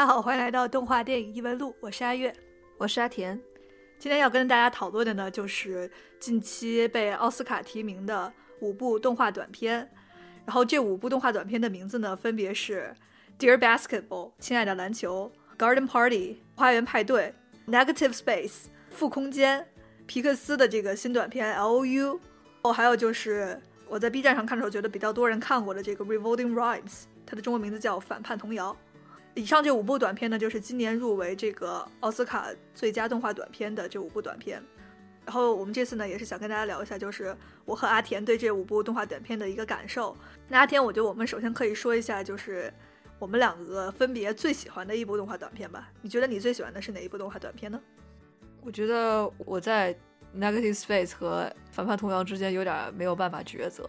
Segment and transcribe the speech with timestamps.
[0.00, 2.34] 大家好，欢迎来到动画电影异闻录，我是阿月，
[2.78, 3.38] 我是阿田。
[3.98, 9.86] 今天要跟大家讨论的呢，就是近期被奥斯卡提名的五部动画短片。
[10.46, 12.96] 然后这五部动画短片的名字呢，分别是
[13.38, 14.08] 《Dear Basketball》
[14.38, 15.30] 亲爱的篮球，
[15.62, 17.34] 《Garden Party》花园派对，
[17.70, 18.48] 《Negative Space》
[18.88, 19.68] 负空间，
[20.06, 22.14] 皮克斯的这个新短片《L.O.U》。
[22.62, 26.80] 哦，还有就是我在 B 站上看的时候觉得比较多人看过的这个《Revolting Rhymes》，
[27.26, 28.72] 它的中文名字叫《反叛童谣》。
[29.40, 34.62] 以上这五部短片呢，就是今年入围这个奥斯卡最佳动画短片的这五部短片。
[35.24, 40.14] 然后我们这次呢，也是想跟大家聊一下，就是我和阿田对这五部动画短片的一个感受。
[40.46, 42.70] 那阿田，我觉得我们首先可以说一下，就是
[43.18, 45.90] 我们两个分别最喜欢的一部动画短片吧。
[46.02, 47.80] 你觉得你最喜欢的是哪一部动画短片呢？
[48.60, 49.94] 我觉得我在
[50.38, 53.88] 《Negative Space》和《反叛童谣》之间有点没有办法抉择。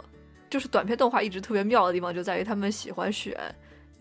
[0.49, 3.35] 就是短片动画一直特别妙的地方，就在于他们喜欢选。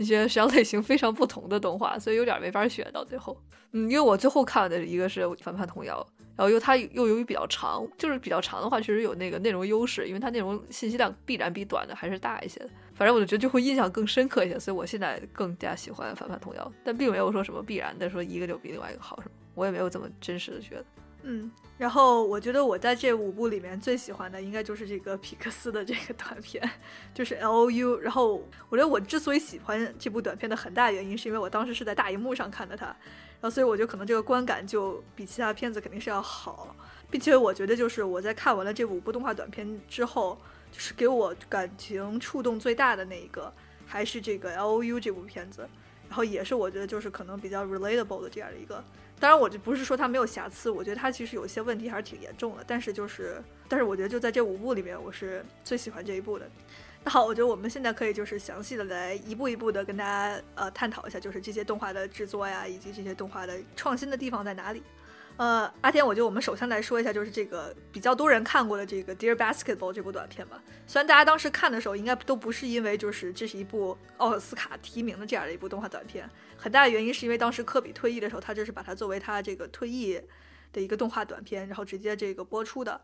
[0.00, 3.36] 一些实际上类型非常不同的动画，所以有点没法选到最后。
[3.72, 12.70] 嗯，因为我最后看的一个是《反叛童谣》，然后又它又由于比较长，就是比较长的话，确实有那个内容优势，因为它内容信息量必然比短的还是大一些的。
[12.94, 20.84] 反正我就觉得就会印象更深刻一些，所以我现在更加喜欢《反叛童谣》，但并没有说什么必然的说一个就比另外一个好什么，我也没有这么真实的觉得。
[21.22, 26.62] 嗯，然后我觉得我在这五部里面最喜欢的应该就是这个皮克斯的这个短片，
[27.12, 27.98] 就是 L O U。
[27.98, 36.74] 然后我觉得我之所以喜欢这部短片的很大原因，是因为我当时是在大荧幕上看的它，然后所以我觉得可能这个观感就比其他片子肯定是要好，
[37.10, 40.38] 并且我觉得就是我在看完了这五部动画短片之后，
[40.72, 43.52] 就是给我感情触动最大的那一个
[43.86, 45.68] 还是这个 L O U 这部片子，
[46.08, 48.82] 然后也是我觉得就是可能比较 relatable 的这样的一个。
[49.20, 52.64] 当然，我就不是说它没有瑕疵，我觉得它其实有些问题还是挺严重的。
[52.66, 56.50] 但是就是，但是我觉得就在这五部里面，我是最喜欢这一部的。
[57.04, 64.82] 那好，我觉得我们现在可以就是详细的来一步一步的跟大家呃探讨一下，就是这些动画的制作呀，以及这些动画的创新的地方在哪里。
[65.36, 70.62] 呃，阿天，我觉得我们首先来说一下，就是这个比较多人看过的这个《Dear Basketball》这部短片吧。
[70.90, 80.20] 虽然大家当时看的时候，应该都不是因为就是这是一部奥斯卡提名的这样的一部动画短片，很大的原因是因为当时科比退役的时候，他就是把它作为他这个退役
[80.72, 83.00] 的一个动画短片，然后直接这个播出的。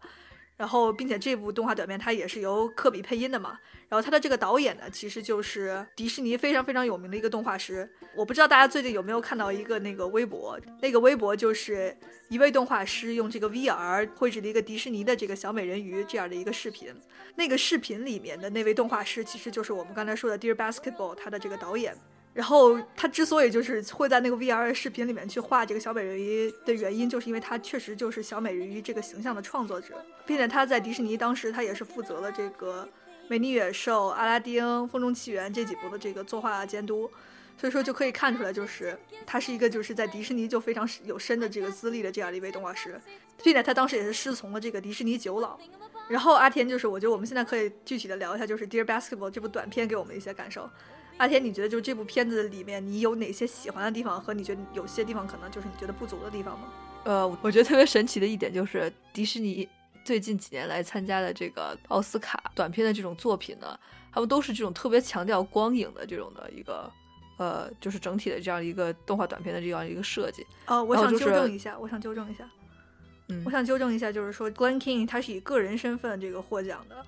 [0.57, 3.59] 然后，并且这部动画短片它也是由科比配音的嘛。
[3.89, 7.89] 然后他的这个导演呢，其实就是迪士尼非常非常有名的一个动画师。
[8.17, 11.97] 我不知道大家最近有没有看到一个那个微博，那个微博就是
[12.29, 16.93] 一位动画师用这个 VR 绘制了一个迪士尼的这个小美人鱼这样的一个视频。
[17.37, 21.97] 那个视频里面的那位动画师，其实就是我们刚才说的《Dear Basketball》他的这个导演。
[22.37, 32.85] 然后他之所以就是会在那个 VR 视频里面去画这个小美人鱼的原因，就是因为他确实就是小美人鱼这个形象的创作者，并且他在迪士尼当时他也是负责了这个
[33.27, 37.11] 《美女野兽》《阿拉丁》《风中奇缘》这几部的这个作画监督，
[37.57, 38.95] 所以说就可以看出来，就是
[39.25, 43.01] 他是一个就是在迪士尼就非常有深的这个资历的这样的一位动画师，
[43.43, 45.59] 并且他当时也是师从了这个迪士尼九老。
[46.11, 50.69] 然后阿田就是我觉得我们现在可以具体的聊一下，就是《Dear Basketball》这部短片给我们的一些感受。
[51.19, 56.69] 阿天，你觉得就这部片子里面，你有哪些喜欢的地方和你觉得有些地方可能就是你觉得不足的地方吗？
[57.05, 59.67] 呃，我觉得特别神奇的一点就是迪士尼
[60.05, 63.79] 最近几年来参加的这个奥斯卡短片的这种作品呢，
[64.13, 66.91] 他们都是这种特别强调光影的这种的一个，
[67.39, 70.45] 呃，就是整体的这样一个动画短片的这样一个设计。
[70.67, 72.47] 哦，我想纠正一下，我想纠正一下，
[73.29, 77.07] 嗯，我想纠正一下，就是说 Glen King 他是以个人身份这个获奖的。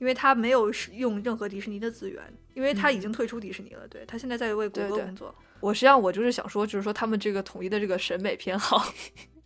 [0.00, 2.20] 因为他没有使用任何迪士尼的资源，
[2.54, 3.86] 因为他已经退出迪士尼了。
[3.86, 5.32] 对他现在在为谷歌工作。
[5.60, 8.82] 我实际上我就是想说，就是说他们这个统一的这个审美偏好，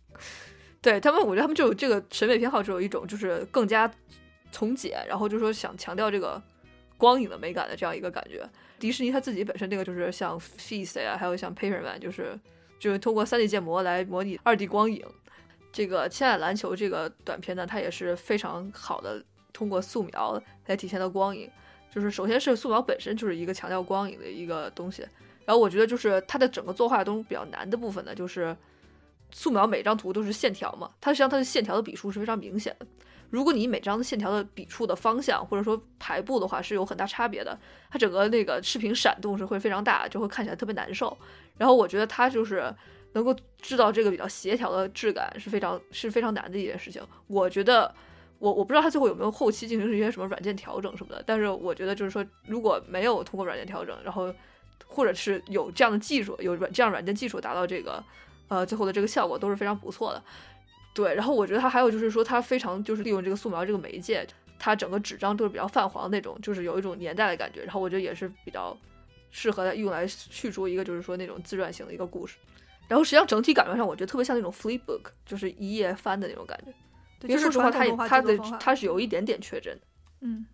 [0.81, 3.91] 对他们，我觉得他们就有这个审美偏好，只有一种就是更加
[4.49, 6.41] 从简，然后就是说想强调这个
[6.97, 8.49] 光影的美感的这样一个感觉。
[8.79, 12.39] 迪士尼他自己本身这个就是像 Feast 呀，还有像 Paperman，就是
[12.79, 15.05] 就是通过 3D 建模来模拟 2D 光影。
[15.73, 19.21] 这个《亲爱的篮球》这个短片呢，它也是非常好的。
[19.55, 21.49] 通过素描来体现的光影，
[21.89, 25.01] 就是首先是素描本身就是一个强调光影的一个东西。
[25.45, 28.53] 然后我觉得就是它的整个作画中比较难的部分呢，就是
[29.31, 32.85] 素描每张图都是线条嘛，它实际上它的线条的笔触是非常明显的。
[33.29, 37.57] 如果你每张的线条的笔触的方向或者说排布的话是有很大差别的，
[37.89, 41.17] 它整个那个视频闪动是会非常大，就会看起来特别难受。
[41.57, 42.73] 然后我觉得它就是
[43.13, 47.01] 能够制造这个比较协调的质感是非常是非常难的一件事情。
[47.27, 47.93] 我觉得。
[48.45, 54.31] 我我不知道他最后有没有后期进行一些什么软件调整什么的，但是我觉得就是说，如果没有通过软件调整，然后
[54.85, 58.03] 或者是有这样的技术，有软这样软件技术达到这个
[58.47, 60.21] 呃最后的这个效果都是非常不错的。
[60.93, 64.27] 对，然后我觉得他还有就是说，他非常就是利用这个素描这个媒介，
[64.59, 67.63] 它整个纸张都是比较泛黄那种，就是有一种年代的感觉。
[67.63, 68.77] 然后我觉得也是比较
[69.31, 72.37] 适合用来叙述一个就是说那种自传型的一个故事。
[72.87, 76.71] 然后实际上整体感觉上，我觉得特别像那种 flip book，就是一页翻的那种感觉。
[77.27, 79.81] 因为说实话，它它的他是有一点点缺帧的。
[80.21, 80.45] 嗯。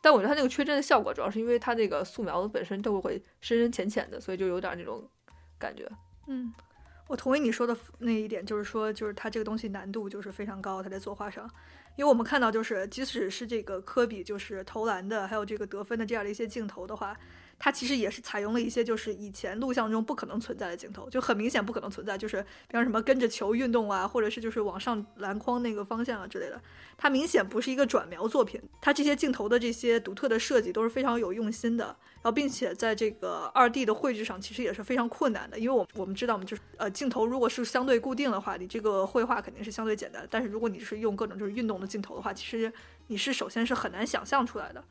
[0.00, 5.02] 但我觉得他那个缺帧的效果，主要是因为他那个素描本身都会深深浅浅的，所以就有点那种
[5.58, 5.88] 感觉。
[6.26, 6.52] 嗯。
[7.06, 11.48] 我同意你说的那一点，就是说，就是他这个东西难度就是非常高，他在作画上，
[11.96, 17.14] 因为我们看到就是，即使是这个科比就是投篮的，还有这个得分的这样的一些镜头的话。
[17.64, 26.60] 它其实也是采用了一些就是以前录像中不可能存在的镜头，就很明显不可能存在，就是比方什么跟着球运动啊，或者是就是往上篮筐那个方向啊之类的。
[26.98, 31.86] 它明显不是一个转描作品，它这些镜头的这些独特的设计都是非常有用心的。
[31.86, 40.28] 然后并且在这个二 D 的绘制上其实也是非常困难的，因为我我们知道嘛，就是呃镜头如果是相对固定的话，你这个绘画肯定是相对简单。
[40.30, 42.70] 但是如果你是用各种就是运动的镜头的话，其实
[43.06, 44.84] 你是首先是很难想象出来的。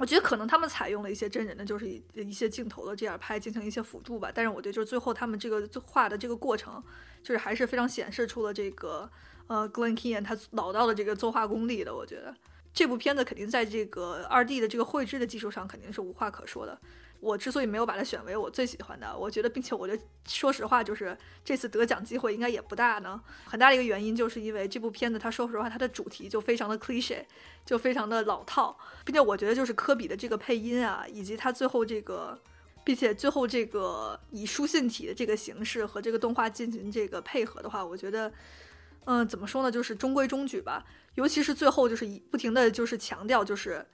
[0.00, 4.32] 我觉得可能他们采用了一些真人的，就是一些镜头的这样拍进行一些辅助吧。
[4.34, 6.82] 但是我觉得就是最后他们这个画的这个过程，
[7.22, 9.08] 就是还是非常显示出了这个
[9.46, 11.94] 呃 Glen Keane 他老道的这个作画功力的。
[11.94, 12.34] 我觉得
[12.72, 16.80] 这部片子肯定在这个二 D 的这个绘制的技术上肯定是无话可说的。
[17.20, 23.20] 我之所以没有把它选为我最喜欢的，我觉得，并且我觉得，说实话，就是这次得奖机会应该也不大呢。
[23.44, 27.22] 很大的一个原因，就是因为这部片子，它说实话，它的主题就非常的 cliche，
[27.66, 28.74] 就非常的老套，
[29.04, 32.40] 并且我觉得，就是科比的这个配音啊，以及他最后这个，
[32.84, 38.32] 并且最后这个以书信体的这个形式和这个动画进行这个配合的话，我觉得，
[39.04, 40.84] 嗯，怎么说呢，就是中规中矩吧。
[41.16, 43.86] 尤其是最后，就是不停的就是强调，就是。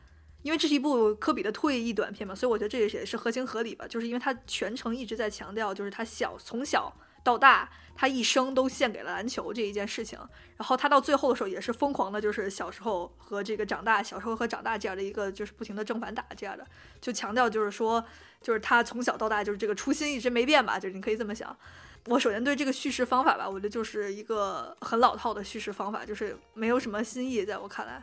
[0.46, 3.84] 因为这是一部科比的退役短片嘛，所以我觉得这也是也是合情合理吧。
[3.88, 10.16] 就是因为他全程一直在强调，就是他小从小到大，他一生都献给了篮球这一件事情。
[10.56, 16.64] 然后他到最后的时候也是疯狂的，就是小时候和这个长大，小时候和长大这样的一个就是不停的正反打这样的，
[17.00, 18.04] 就强调就是说，
[18.40, 21.54] 就是他从小到大就是这个初心一直没变吧，就是你可以这么想。
[22.04, 28.00] 我首先对这个叙事方法吧，我觉得就是一个很老套的叙事方法，就是没有什么新意，在我看来。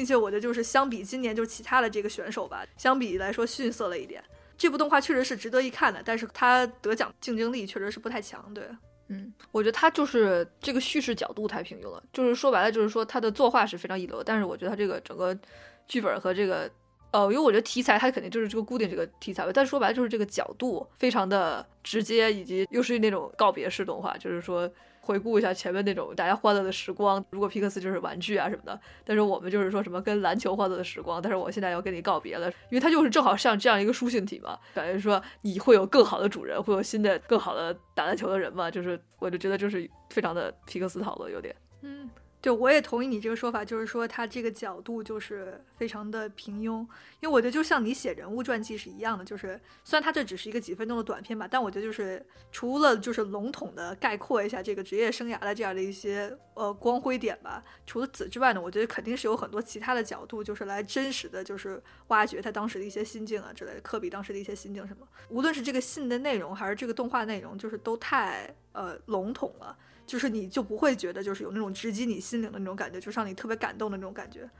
[0.00, 4.24] 并且我觉得就是相比今年就是其他的这个选手吧，相比来说逊色了一点。
[4.56, 8.42] 这部动画确实是值得一看的，但是它得奖竞争力确实是不太强。
[8.54, 8.64] 对，
[9.08, 12.02] 嗯，我觉得它就是这个叙事角度太平庸了。
[12.14, 15.38] 就是说白了，就是说它的作画是非常一流，但是我觉得它这个整个
[15.86, 16.70] 剧本和这个，
[17.10, 24.66] 呃，因为我觉得题材它肯定就是这个固定这个题材吧，但说白了就是这个角度非常的直接，以及又是那种告别式动画，就是说。
[25.00, 42.08] 回顾一下前面那种大家欢乐的时光，如果皮克斯就是玩具啊什么的，但是我们就是说什么跟篮球欢乐的时光，但是我现在要跟你告别了，因为它就是正好像这样一个书信体嘛，感觉说你会有更好的主人，会有新的更好的打篮球的人嘛，就是我就觉得就是非常的皮克斯讨论有点，嗯。
[42.42, 46.80] 对，我也同意你这个说法，就是说他这个角度就是非常的平庸，
[47.20, 69.76] 因为我觉得就像你写人物传记是一样的，就是虽然他这只是一个几分钟的短片吧，但我觉得就是除了就是笼统的概括一下这个职业生涯的这样的一些呃光辉点吧，除了此之外呢，我觉得肯定是有很多其他的角度，就是来真实的就是挖掘他当时的一些心境啊之类的，科比当时的一些心境什么，无论是这个信的内容还是这个动画内容，就是都太呃笼统了。
[70.10, 74.50] 就是你就不会觉得就是有那种直击你心灵的那种感觉，就让你特别感动的那种感觉。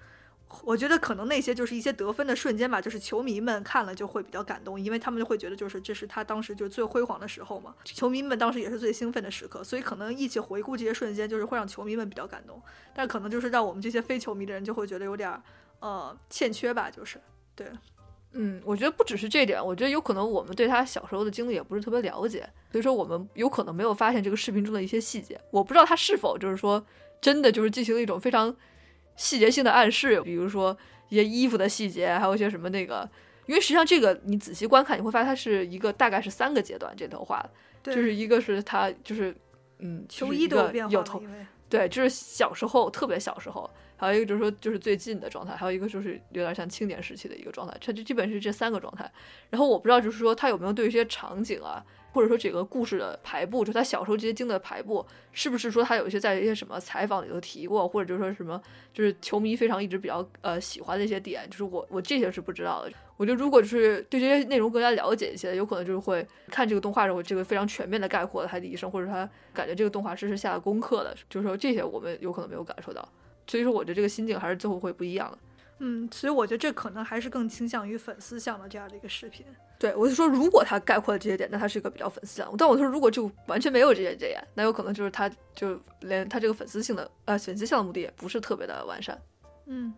[0.63, 7.75] 我觉得可能那些就是一些得分的瞬间吧，就是球迷们看了就会比较感动，因为他们就会觉得就是这是他当时就是最辉煌的时候嘛。
[7.83, 12.63] 球迷们当时也是最兴奋的时刻，所以可能一起回顾这些瞬间，就是会让球迷们比较感动。
[12.95, 15.43] 但可能就是让我们这些非球迷的人就会觉得有点儿
[15.81, 17.21] 呃欠缺吧，就是
[17.57, 17.67] 对。
[18.33, 25.41] 嗯，我觉得不只是这点，我觉得有可能我们对他小时候的经历也不是特别了解，所以说我们有可能没有发现这个视频中的一些细节。
[25.51, 26.85] 我不知道他是否就是说
[27.21, 28.55] 真的就是进行了一种非常
[29.17, 30.77] 细节性的暗示，比如说
[31.09, 33.09] 一些衣服的细节，还有一些什么那个，
[33.47, 37.43] 因为实际上这个你仔细观看，你会发现它是一个大概是三个阶段，这头画
[37.83, 39.37] 的，就是一个是他就是
[39.81, 41.21] 嗯，球衣都有变化，
[41.69, 43.69] 对，就是小时候特别小时候。
[44.01, 49.11] 还有一个就是说，就是最近的状态，还有一个就是有点像青年时期的一个状态，它就基本是这三个状态。
[49.51, 58.59] 然后我不知道，就是说他有没有对一些场景啊，或者说这个故事的排布，就他小时候这些经的排布，是不是说他有一些在一些什么采访里头提过，或者就是说什么，
[58.95, 62.91] 就是球迷非常一直比较呃喜欢的一些点，就是我我这些是不知道的。
[63.19, 73.07] 我觉得如果就是对这些内容更加了解一些，有可能就是会看这个动画的时候，这个非常全面的概括了海底医生，或者他感觉这个动画师是下了功课的，就是说这些我们有可能没有感受到。
[73.47, 75.39] 所以说，我觉得这个心境还是最后会不一样的。
[75.83, 79.47] 嗯，所以我觉得这可能还是更倾向于粉丝向的这样的一个视频。
[79.79, 82.55] 对，我就说，如果他概括了这些点，那他是一个比较粉丝向。
[82.59, 89.19] 但我说，如果就完全没有这些这些，那有可能就是他就连他这个粉丝性的呃粉丝向的目的也不是特别的完善。
[89.65, 89.95] 嗯，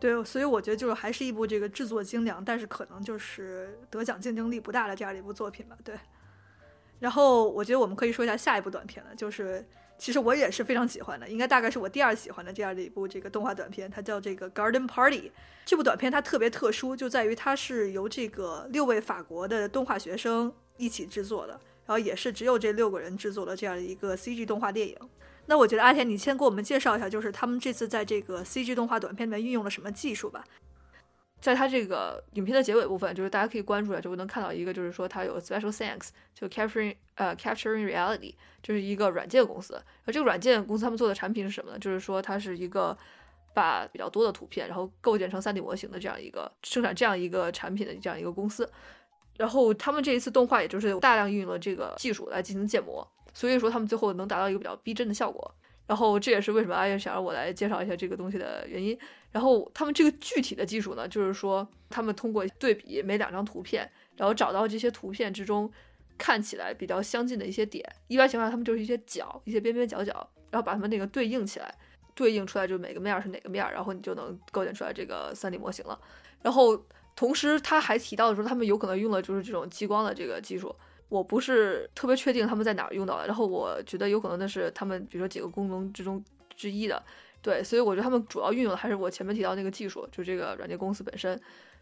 [0.00, 5.78] 对，所以我觉得就是还是一部这个制作精良，但是可能就是得奖竞争力不大的这样的一部作品吧。
[5.84, 5.94] 对。
[6.98, 9.64] 然后我觉得我们可以说一下下一部短片了，就是
[10.00, 15.30] 其实我也是非常喜欢的，应该大概是我第二喜欢的这样的一部这个动画短片，它叫这个 Garden Party。
[15.66, 21.52] 这部短片它特别特殊，就在于它是由这个六位法国的动画学生一起制作的，
[21.84, 24.96] 然后也是只有这六个人制作的这样的一个 CG 动画电影。
[25.44, 30.42] 那我觉得阿田，你先给我们介绍一下，就是他们这次在这个 CG 动画短片里面运用了什么技术吧。
[31.40, 39.80] 在它这个影片的结尾部分，就是大家可以关注一下，就能看到一个，就是说它有 special thanks，就 capturing 呃 capturing reality，就是一个软件公司。
[40.04, 41.78] 而这个软件公司他们做的产品是什么呢？
[41.78, 42.96] 就是说它是一个
[43.54, 48.70] 把比较多的图片，然后构建成 3D 模型的这样一个生产这样一个产品的这样一个公司。
[49.38, 55.54] 然后他们这一次动画，也就是大量运用了这个技术来进行建模，所以说他们最后能达到一个比较逼真的效果。
[55.90, 58.96] 然后这也是为什么阿叶想让我来介绍一下这个东西的原因。
[59.32, 65.68] 然后他们这个具体的技术呢，就是说他们通过对比每两张图片，然后找到这些图片之中
[66.16, 67.84] 看起来比较相近的一些点。
[68.06, 70.12] 一般情况下，他们就是一些角，一些边边角角，
[70.52, 71.74] 然后把它们那个对应起来，
[72.14, 76.00] 对应出来就每个面是哪个面，然后你就能构建出来这个 3D 模型了。
[76.42, 76.80] 然后
[77.16, 80.72] 同时他还提到的说，他们有可能用的就是这种激光的这个技术。
[81.10, 86.24] 我不是特别确定他们在哪儿用到的，然后我觉得有可能那是他们比如说几个功能之中
[86.56, 87.02] 之一的，
[87.42, 91.38] 对，所以我觉得他们主要运用的还是我前面提到那个技术，就这个软件公司本身，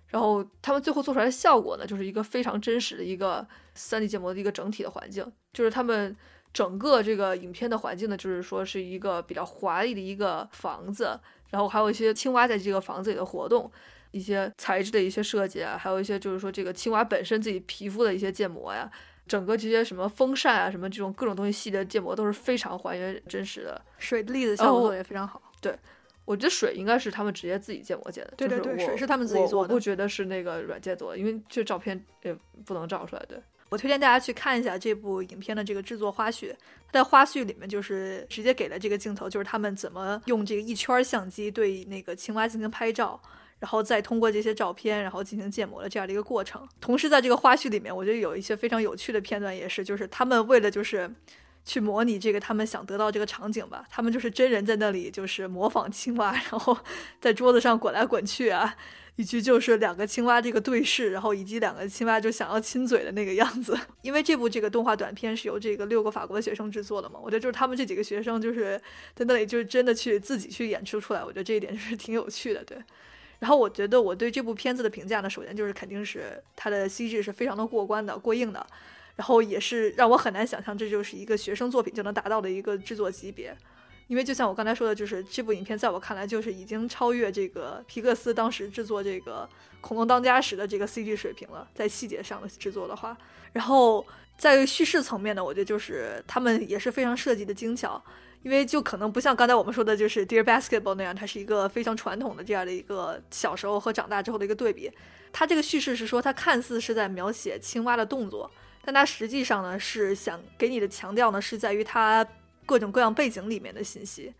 [0.06, 6.16] 然后他们最后做出来的效果呢，就是一个非常真实的一个 3D 建模的一个整体的环境，就是他们
[6.54, 11.20] 整个这个影片的环境呢，就是说是一个比较华丽的一个房子，
[11.50, 13.70] 然后还有一些青蛙在这个房子里的活动，
[14.12, 18.90] 一些材质的一些设计啊，还有一些就是说这个青蛙本身自己皮肤的一些建模呀。
[19.28, 25.40] 整个这些什么风扇啊，什么这种各种东西细节建模都是非常还原真实的，水的粒子效果做也非常好。
[25.60, 25.78] 对，
[26.24, 28.32] 我觉得水应该是他们直接自己建模建的。
[28.36, 29.74] 对对对，水是他们自己做的。
[29.74, 33.22] 我不觉得是那个软件做的，因为这照片也不能照出来。
[33.28, 36.54] 对我推荐大家去看一下这部影片的这个制作花絮，
[36.86, 43.20] 它在花絮里面就是直接给了这个镜头，就是他们怎么用这个一圈相机对那个青蛙进行拍照。
[43.58, 46.66] 然后再通过这些照片，然后进行建模的这样的一个过程。
[46.80, 51.10] 同时，在这个花絮里面，我觉得有一些非常有趣的片段，也是就是他们为了就是
[51.64, 56.78] 去模拟这个他们想得到这个场景吧，他们就是真人在那里就是模仿青蛙，然后
[57.20, 58.76] 在桌子上滚来滚去啊，
[59.16, 63.78] 以及就是两个青蛙这个对视，然后以及两个青蛙就想要亲嘴的那个样子。
[64.02, 68.80] 因为这部这个动画短片是由这个六个法国的学生制作的嘛，我觉得就是他们这几个学生就是
[69.14, 72.78] 在那里就是真的去自己去演出出来，我觉得这一点就是挺有趣的，对。
[73.38, 78.66] 然后我觉得我对这部片子的评价呢，首先就是肯定是它的 CG 是非常的过关的、过硬的，
[79.16, 83.56] 然后也是让我很难想象这就是一个学生作品就能达到的一个制作级别，
[84.08, 89.48] 因为就像我刚才说的，就是这部影片在我看来就是已经超越这个皮克斯当时制作这个
[89.80, 93.16] 《恐龙当家》时的这个 CG 水平了，在细节上的制作的话，
[93.52, 94.04] 然后
[94.36, 98.02] 在叙事层面呢，我觉得就是他们也是非常设计的精巧。
[98.42, 104.90] 因为就可能不像刚才我们说的，就是《Dear Basketball》那样，它是一个非常传统的这样的一个小时候和长大之后的一个对比。
[105.32, 108.50] 它这个叙事是说，它看似是在描写青蛙的动作，
[108.84, 112.26] 但它实际上呢是想给你的强调呢是在于它
[112.64, 114.32] 各种各样背景里面的信息。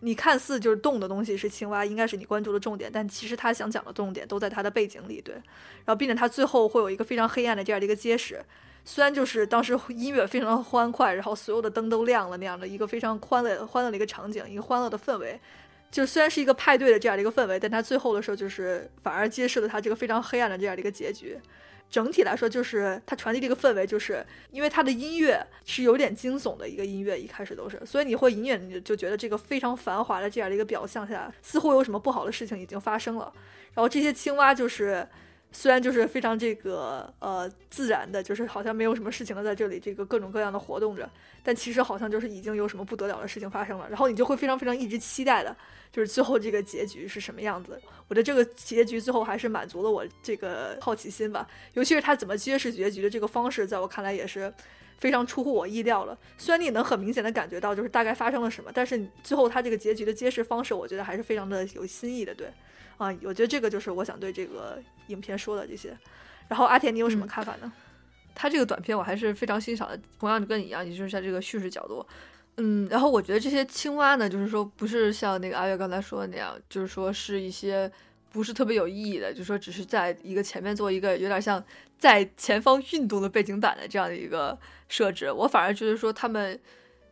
[0.00, 5.22] 你看似就是动的东西是青蛙，应该是你关注的重点，但其实他想讲的重点都在它的背景里。
[5.22, 8.44] 对，然后并且它最后会有一个非常黑暗的这样的一个揭示。
[8.88, 15.38] 虽然就是当时音乐非常欢快，然后所有的灯都亮了那样的一个非常欢乐、欢乐的一个场景，一个欢乐的氛围，
[15.90, 21.36] 就虽然是一个派对的这样的一个氛围，但它最后的时候就是反而揭示了它这个非常黑暗的这样的一个结局。
[21.90, 33.32] 整体来说，就是它传递这个氛围，就是因为它的音乐是有点惊悚的一个音乐，一开始都是，所以你会隐隐就就觉得这个非常繁华的这样的一个表象下，似乎有什么不好的事情已经发生了。
[33.74, 35.04] 然后这些青蛙就是。
[35.52, 41.08] 虽然就是非常这个呃自然的，就是好像没有什么事情了在这里，这个各种各样的活动着，
[41.42, 45.56] 但其实好像就是已经有什么不得了的事情发生了，然后你就会非常非常一直期待的，
[45.90, 47.80] 就是最后这个结局是什么样子。
[48.08, 54.52] 我的这个结局最后还是满足了我这个好奇心吧，尤其是他怎么揭示结局的这个方式，在我看来也是
[54.98, 56.18] 非常出乎我意料了。
[56.36, 62.48] 虽然你能很明显的感觉到就是大概发生了什么，但是最后他这个结局的揭示方式，我觉得还是非常的有新意的，对。
[62.98, 65.96] 啊，我觉得这个就是我想对这个影片说的这些。
[66.48, 67.72] 然后阿田，你有什么看法呢？
[68.34, 72.06] 他这个短片我还是非常欣赏的，同样跟你一样，也就是在这个叙事角度。
[72.58, 77.90] 嗯，然后我觉得这些青蛙呢，就是说不是像那个阿月刚才说的那样，就是说是一些
[78.30, 81.62] 不是特别有意义的，就是说只是在一个前面做一个有点像
[81.98, 85.32] 在前方运动的背景板的这样的一个设置。
[85.32, 86.58] 我反而觉得说他们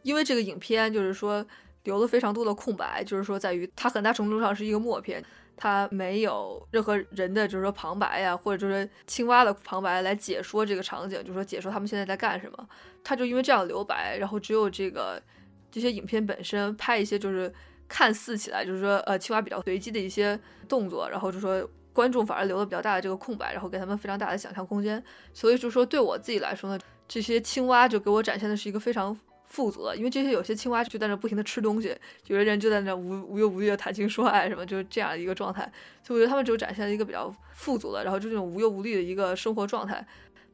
[0.02, 1.44] 因为这个影片就是说
[1.82, 5.24] 留了非常多的空白，就是说在于它很大程度上是一个默片。
[5.56, 12.68] 它没有任何人的，就是说旁白呀，或者就是青蛙的旁白来解说这个场景，就是说解说他们现在在干什么。
[13.02, 15.23] 它就因为这样留白，然后只有这个
[15.70, 17.52] 这些影片本身拍一些就是
[17.87, 25.02] 看似起来就是说呃青蛙比较随机的一些动作，然后就说观众反而留了比较大的这个空白，然后给他们非常大的想象空间。
[25.32, 29.16] 所以就说对我自己来说呢，这些青蛙就给我展现的是一个非常。
[29.54, 31.96] 富足的，因为这些有些青蛙就在那不停的吃东西，
[32.26, 35.62] 有的人就在那无无忧无虑的谈情说爱什么，就是这样的一个状态。
[36.02, 40.04] 所以我觉得他们只展现了一个比较富足的，然后就这种无忧无虑的一个生活状态。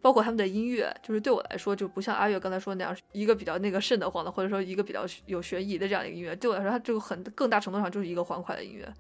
[0.03, 6.35] 包括他们的音乐，就是对我来说就不像阿月刚才说那样，一个比较那个瘆得慌的，或者说一个比较有悬疑的这样的音乐。
[6.37, 8.91] 对我来说，它就很更大程度上就是一个欢快的音乐，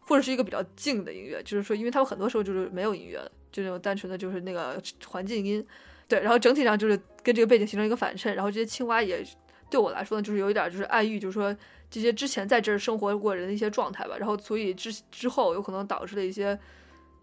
[0.00, 1.40] 或者是一个比较静的音乐。
[1.44, 3.20] 就是说，因为他们很多时候就是没有音乐，
[3.52, 5.64] 就那种单纯的就是那个环境音。
[6.08, 9.24] 对，然后整体上就是跟这个背景形成一个反衬，然后这些青蛙也。
[9.70, 11.56] 对我来说呢，就是有一点就是暗喻，就是说
[11.88, 16.58] 这些之前在这儿生活过人的一些状态吧，然后所以之之后有可能导致了一些，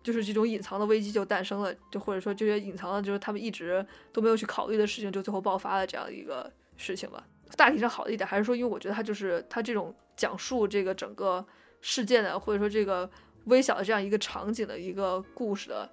[0.01, 7.23] 就是这种隐藏的危机就诞生了，就或者说这些隐藏的，就是他们一直都没有去考虑的事情，就最后爆发了这样一个事情吧。
[7.55, 11.45] 大体上好的一点还是说，因为我觉得他就是他这种讲述这个整个
[11.81, 13.09] 事件的，或者说这个
[13.45, 15.89] 微小的这样一个场景的一个故事的。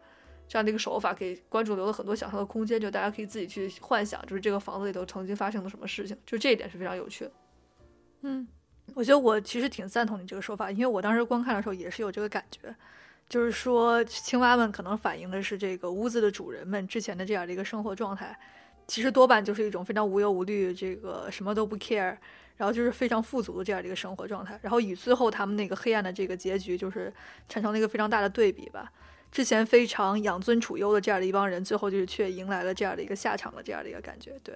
[0.46, 7.32] 这样的一个手法给观众留了很多想象的空间，就大家可以自己去幻想，就是这个房子里头曾经发生了什么事情，就这一点是非常有趣的。
[8.22, 8.46] 嗯，
[8.94, 12.74] 我觉得我其实挺赞同你这个说法，因为我当时观看的时候也是有这个感觉，
[13.28, 18.38] 就是说青蛙们可能反映的是这个屋子的主人们之前的这样的一个生活状态，
[18.86, 22.16] 其实多半就是一种非常无忧无虑，这个什么都不 care，
[22.56, 27.12] 然后就是非常富足的这样的一个生活状态，然后与最后他们那个黑暗的这个结局，就是
[27.48, 28.92] 产生了一个非常大的对比吧。
[29.34, 34.30] 之前非常养尊处优的这样的一帮人，最后就是却迎来了这样的一个下场的这样的一个感觉。
[34.44, 34.54] 对，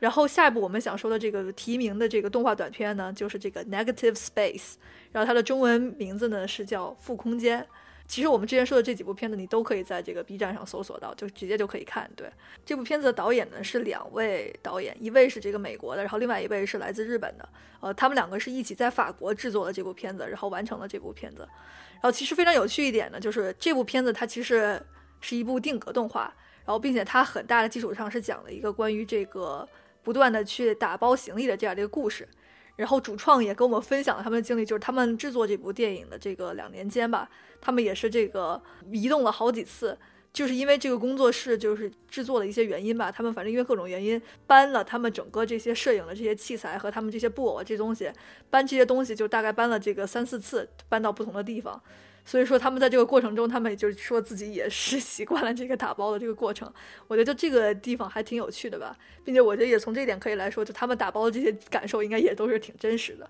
[0.00, 4.72] 然后下一步我们想说的这个提名的这个动画短片呢，就是这个 Negative Space，
[5.12, 7.64] 然后它的中文名字呢是叫负空间。
[8.12, 12.10] 其实我们之前说的这几部片子，你都可以在这个 B 站上搜索到，就直接就可以看。
[12.14, 12.30] 对，
[12.62, 17.48] 这部片子的导演呢是两位导演，一位是这个美国的，然后另外一位是来自日本的。
[17.80, 21.48] 呃，他们两个是一起在法国制作了这部片子，然后完成了这部片子。
[21.94, 24.78] 然后其实非常有趣一点呢，就是这部片子它其实
[25.22, 26.24] 是一部定格动画，
[26.66, 29.66] 然后并且它很大的基础上是讲了一个关于这个
[30.02, 32.28] 不断的去打包行李的这样的一个故事。
[32.76, 37.28] 然后主创也跟我们分享了他们的经历，就是他们制作这部电影的这个两年间吧，
[37.60, 39.98] 他们也是这个移动了好几次。
[40.32, 48.10] 就是因为这个工作室就是制作的一些原因吧，他们反正因为各种原因搬了他们整个这些摄影的这些器材和他们这些布偶这东西，
[48.48, 51.78] 搬这些东西就大概搬了这个三四次，搬到不同的地方。
[52.24, 56.72] 所以说他们在这个过程中，他们就是说自己也是 习惯了这个打包的这个过程。
[57.08, 63.28] 我觉得就这个地方还挺有趣的吧，并且我觉得也从这一点可以来说，就他们打包的这些感受应该也都是挺真实的。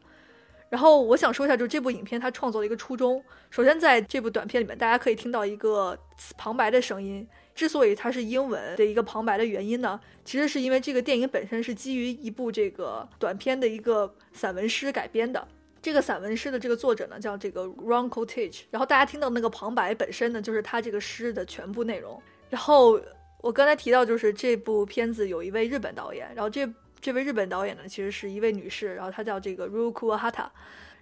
[0.68, 3.22] 然后我想说一下，就这部影片它创作的一个初衷。
[3.50, 5.98] 首先，在这部短片里面，大家可以听到一个
[6.38, 7.28] 旁白的声音。
[7.54, 15.46] 之所以它是英文的一个旁白的原因呢，其实是因为这个电影本身是基于一部这个短片的一个散文诗改编的。
[15.82, 18.62] 这个散文诗的这个作者呢，叫这个 Ron Kotich。
[18.70, 22.22] 然后大家听到那个旁白本身呢，就是他这个诗的全部内容。
[22.48, 22.98] 然后
[23.42, 26.66] 我刚才提到，就是这部片子有一位日本导演，然后这。
[27.04, 30.46] 这位日本导演呢，其实是一位女士，然后她叫这个 Ruku Hata。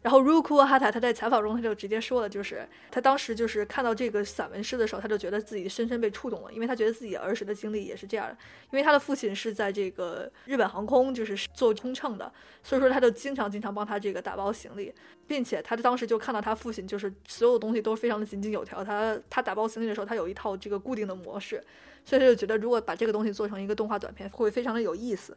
[0.02, 8.36] 然后 Ruku Hata 她在采访中，他就直接说了，就是他当时就是看到这个散文诗的时候，他就觉得自己深深被触动了，因为他觉得自己儿时的经历也是这样的。
[8.70, 12.32] 因为他的父亲是在这个日本航空就是做空乘的，
[12.62, 14.90] 所以说他就经常经常帮他这个打包行李，
[15.26, 21.62] 并且他当时就看到他父亲就是所有东西都非常的井井有条，他他打包行李的时候，他有一套这个固定的模式，
[22.06, 25.36] 所以他就觉得如果把这个东西做成一个动画短片，会非常的有意思。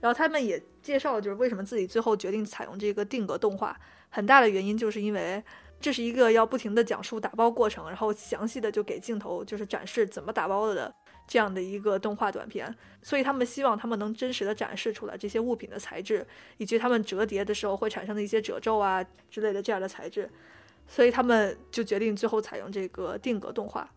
[0.00, 5.42] 然后他们也介绍了，就是为什么自己最后决定采用这个定格动画，很大的原因就是因为
[5.78, 10.92] 这是一个要不停的讲述打包过程，然后详细的就给镜头就是展示怎么打包的
[11.26, 20.30] 这样的一个动画短片，所以他们希望他们能真实的展示出来这些物品的材质，以及他们折叠的时候会产生的一些褶皱啊之类的这样的材质，
[20.86, 23.90] 所以他们就决定最后采用这个定格动画。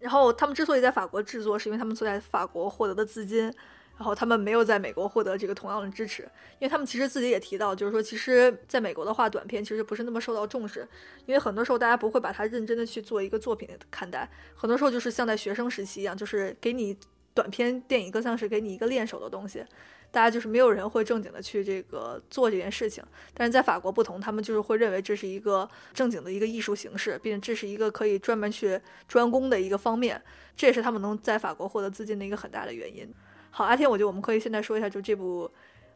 [0.00, 3.52] 然后他们之所以在法国制作，是因为他们所在法国获得的资金。
[4.00, 6.22] 然后他们没有在美国获得这个同样的支持，
[6.58, 10.88] 因为他们其实自己也提到，就是说，其实在美国的话，短片其实不是那么受到重视，
[11.26, 16.96] 因为很多时候大家不会把它认真的去做一个作品看待，很多时候就是像在学生时期一样，就是给你
[17.34, 19.62] 短片电影更像是给你一个练手的东西，
[20.10, 23.04] 大家就是没有人会正经的去这个做这件事情。
[23.34, 30.22] 但是在法国不同，他们就是会认为这是一个正经的一个艺术形式，并且这是一个可以专门去专攻的一个方面，
[30.56, 33.12] 这也是他们能在法国获得资金的一个很大的原因。
[33.50, 35.50] 好，阿天，我觉得我们可以现在说一下，就这部，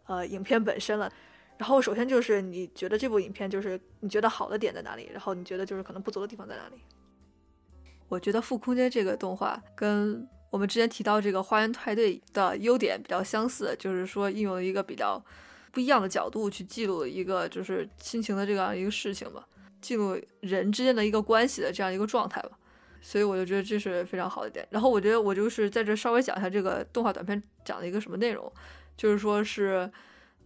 [0.06, 1.10] 呃，影片本身了。
[1.56, 6.76] 然后首先就是你觉得这部影片就是你觉得好的点在哪里，然后你觉得就是可能不足的地方在哪里？
[8.08, 15.22] 我觉得《负空间》这个动画跟我们之前提到这个《花园派对》的优点比较相似，就是说应用了一个比较
[15.70, 19.46] 不一样的角度去记录一个就是亲情的这样一个事情吧，
[19.80, 22.50] 记录人之间的一个关系的这样一个状态吧。
[23.04, 24.66] 所以我就觉得这是非常好的点。
[24.70, 28.50] 然后我觉得我就是在这稍微讲一下这个动画短片讲的一个什么内容，
[28.96, 29.90] 就是说是。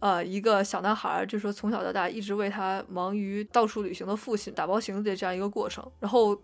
[0.01, 5.85] 呃，一个小男孩，就是说从小到大一直为他忙于到处旅行的父亲打包行李的这样一个过程。
[5.99, 6.41] 然后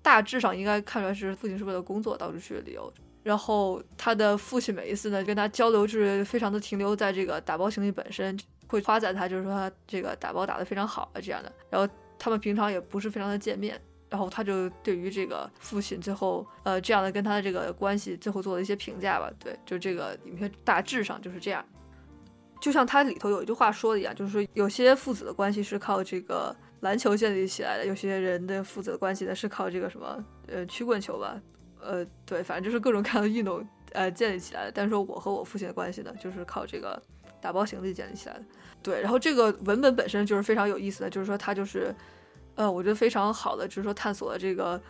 [0.00, 2.92] 大致上应该看出来是父亲是为了工作到处去旅游。
[3.24, 11.52] 然后他的父亲每一次呢跟他交流，就是非常的停留在这个打包行李本身，会夸赞他，就是说他这个打包打得非常好啊这样的。
[11.70, 13.80] 然后他们平常也不是非常的见面。
[14.12, 19.32] 然后他就对于这个父亲最后呃这样的跟他的这个关系最后做了一些评价吧。
[19.38, 21.64] 对，就这个影片大致上就是这样。
[22.60, 31.40] 就像它里头有一句话说的一样，就是说有些父子的关系是靠这个篮球建立起来的，有些人的父子的关系呢是靠这个什么呃曲棍球吧，
[31.80, 34.70] 呃对，反正就是各种各样的运动呃建立起来的。
[34.72, 37.02] 但是说我和我父亲的关系呢，就是靠这个
[37.40, 38.44] 打包行李建立起来的。
[38.80, 41.92] 对，然后这个文本本身就是非常有意思的，就是说它就是
[42.54, 44.80] 呃我觉得非常好的，就是说探索了这个。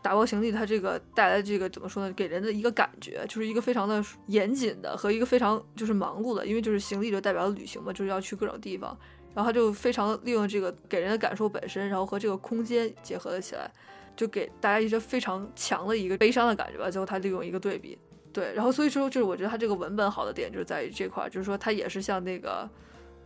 [0.00, 2.12] 打包行李，它这个带来这个怎么说呢？
[2.12, 8.96] 给人的一个感觉，就是一个非常的严谨的和一个非常就是忙碌的，因为就是行李就代表了旅行嘛，就是要去各种地方。
[9.34, 13.68] 然后他就非常利用这个给人的感受本身，然后和这个空间结合了起来，
[14.14, 16.88] 就给大家一些非常强的一个悲伤的感觉吧。
[16.88, 17.98] 最后他利用一个对比，
[18.32, 22.70] 对，然后所以说就是我觉得他这个文本好的点就是在于这块，就是说他也是像那个，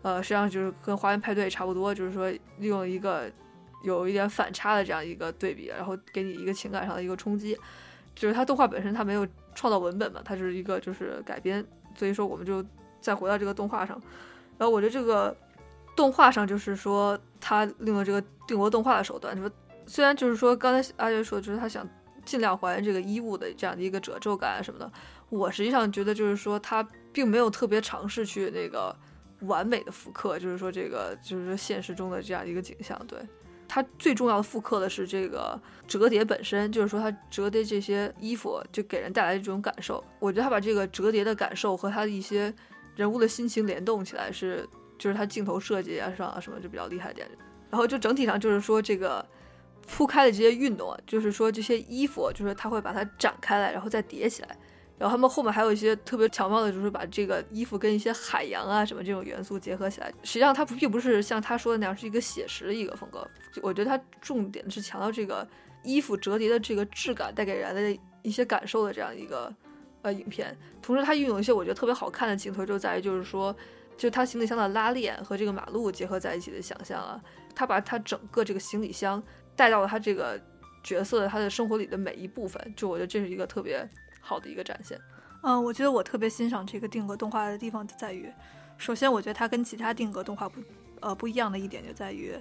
[0.00, 3.30] 呃，实际上就是跟花园派对差不多，就是说利用一个。
[3.82, 7.56] 有一点反差的这样一个对比，然后给你一个情感上的一个冲击，
[8.14, 11.64] 就是它动画本身它没有创造文本嘛，它是一个就是改编，
[11.96, 12.64] 所以说我们就
[13.00, 14.00] 再回到这个动画上，
[14.56, 15.36] 然后我觉得这个
[15.96, 19.50] 动画上就是说它利用这个定格动画的手段，说
[19.86, 21.86] 虽然就是说刚才阿杰说就是他想
[22.24, 24.90] 尽量还原这个衣物的这样的一个褶皱感啊什么的，
[25.28, 28.94] 我实际上觉得就是说他并没有特别尝试去那个
[29.40, 33.18] 完美的复刻，就是说这个就是说现实中的这样一个景象，对。
[33.74, 35.58] 它最重要的复刻的是这个
[35.88, 40.04] 折叠本身，就是说它折叠这些衣服就给人带来的这种感受。
[40.18, 42.52] 我觉得它把这个折叠的感受和它的一些
[42.94, 47.26] 人物的心情联动起来，是就是它镜头设计啊上啊什么就比较厉害点。
[47.70, 49.24] 然后就整体上就是说这个
[49.88, 54.58] 铺开的这些运动啊，就是说这些衣服，就是它会把它展开来，然后再叠起来。
[54.98, 60.12] 然后他们后面还有一些特别巧妙的，就是把这个衣服跟一些海洋啊什么这种元素结合起来。
[60.22, 63.26] 实际上，它并不是像他说的那样是一个写实的一个风格。
[63.60, 65.46] 我觉得它重点是强调这个
[65.82, 69.52] 衣服折叠的这个质感带给人的一些感受的这样一个
[70.02, 70.56] 呃影片。
[70.80, 73.54] 同时，它运用一些我觉得特别好看的镜头，就在于就是说，
[73.96, 77.20] 就它行李箱的拉链和这个马路结合在一起的想象啊。
[77.56, 79.20] 他把他整个这个行李箱
[79.56, 80.40] 带到了他这个
[80.84, 82.72] 角色的他的生活里的每一部分。
[82.76, 83.84] 就我觉得这是一个特别。
[84.22, 84.98] 好的一个展现，
[85.42, 88.32] 嗯，我觉得我特别欣赏这个定格动画的地方就在于，
[88.78, 90.60] 首先我觉得它跟其他定格动画不，
[91.00, 92.32] 呃，不一样的一点就在于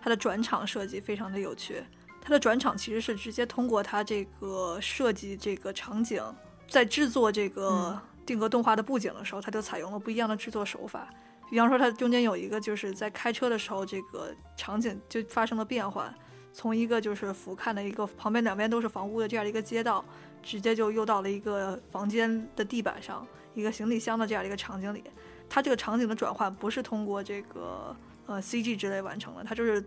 [0.00, 1.82] 它的转场设计非常的有趣。
[2.20, 6.22] 它的转场其实是直接通过它这个设计这个场景，
[6.68, 11.08] 在制作这个定格动画的布景的时候，它就采用了不一样的制作手法。
[11.48, 16.14] 比方说，它中间有一个就是在开车的时候，这个场景就发生了变换，
[16.52, 20.04] 从一个就是俯瞰的一个旁边两边都是房屋的这样的一个街道。
[20.42, 25.02] 直接就又到了一个房间的地板上，一个行李箱的这样的一个场景里。
[25.48, 27.94] 它这个场景的转换不是通过这个
[28.26, 29.84] 呃 CG 之类完成的，它就是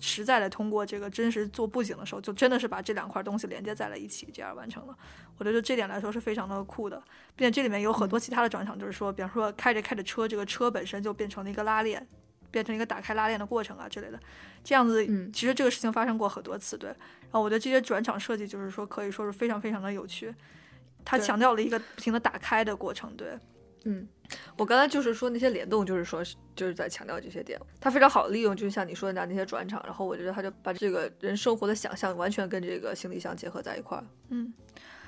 [0.00, 4.96] 实在的通过这个真实做布景的时候，就真的是把这两块东西连接在了一起，这样完成了。
[5.36, 7.02] 我觉得这点来说是非常的酷的，
[7.36, 12.06] 并且这里面有很多其他的转场，就是说，比方说开着开着车，这个车本身就变成了一个拉链。
[12.54, 14.20] 变成一个打开拉链的过程啊之类的，
[14.62, 16.88] 这样子，其实这个事情发生过很多次，对。
[16.88, 20.32] 然后我觉得这些转场设计就是说可以说是非常非常的有趣，
[21.04, 23.36] 它强调了一个不停的打开的过程，对。
[23.86, 24.08] 嗯，
[24.56, 26.22] 我刚才就是说那些联动，就是说
[26.54, 34.04] 就是在强调这些点，它非常好的利用，就是像你说的那那些转场，然后我觉得他就把这个人生活的想象完全跟这个行李箱结合在一块儿。
[34.28, 34.54] 嗯，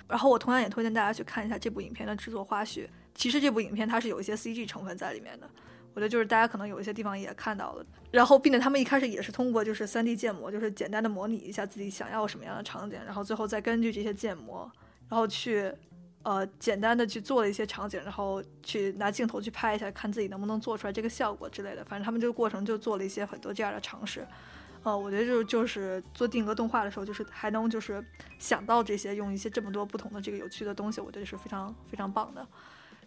[0.09, 5.49] 然后我同样也推荐大家去看一下这部影片的制作花絮，其实这部影片它是有一些 CG 成分在里面的。
[5.97, 14.71] 我觉得就是大家可能有一些地方也看到了，然后并且他们一开始也是通过就是 3D 建模，就是简单的模拟一下自己想要什么样的场景，然后最后再根据这些建模，
[15.09, 15.73] 然后去
[16.23, 21.83] 呃简单的去做了一些场景，然后去拿镜头去拍一下，看自己能不能做出来这个效果之类的。
[21.87, 24.29] 反正他们这个过程就做了一些很多这样的尝试。
[24.83, 28.05] 呃，我觉得就就是做定格动画的时候，就是还能就是
[28.39, 32.47] 想到这些，用一些这么多不同的这个有趣的东西，我觉得是非常非常棒的。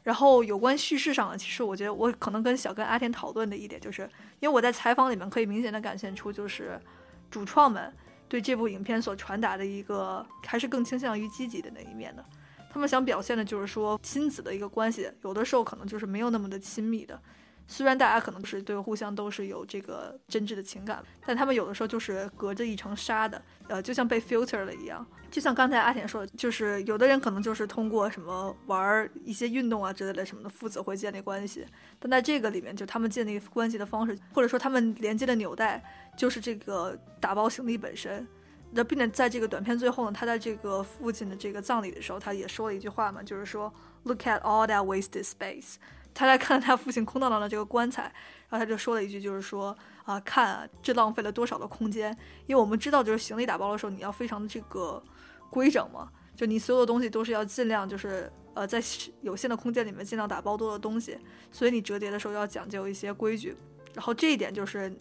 [0.10, 6.82] 然后有关叙事上的，其实我觉得我可能跟小跟阿天讨论的一点，就是因为我在采访里面可以明显的感现出，就是
[7.30, 7.94] 主创们
[8.28, 12.26] 对这部影片所传达的一个还是更倾向于积极的那一面的。
[12.74, 17.22] 他们想表现的就是说亲子的一个关系，有的时候可能就是没有那么的亲密的。
[17.72, 25.06] 虽然大家可能是对互相都是有这个真挚的情感，但他们有的时候就是隔着一层纱的，呃，就像被 filter 了一样。
[25.30, 31.64] 就像刚才阿田说的，就是有的人可能就是通过什么玩一些运动啊之类的什么的，父子会建立关系。
[32.00, 35.84] 但在这个里面，就他们建立关系的方式，或者说他们连接的纽带，
[36.18, 38.28] 就是这个打包行李本身。
[38.72, 43.72] 那并且在这个短片最后呢，他在这个父亲的这个葬礼的时候，他也说了一句话嘛，就是说
[44.04, 45.76] “Look at all that wasted space”。
[46.20, 48.04] 他在看他父亲空荡荡的这个棺材，
[48.50, 52.12] 然后他就说了一句，就是说啊，看啊这浪费了多少的空间。
[52.46, 55.02] 因为我们知道，就是行李打包的时候，你要非常的这个
[55.50, 58.84] 规整嘛，就你所有的东西都是要尽量就是呃在
[59.22, 61.18] 有限的空间里面尽量打包多的东西，
[61.54, 63.56] 所以你折叠的时候要讲究一些规矩。
[63.94, 64.94] 然后这一点就是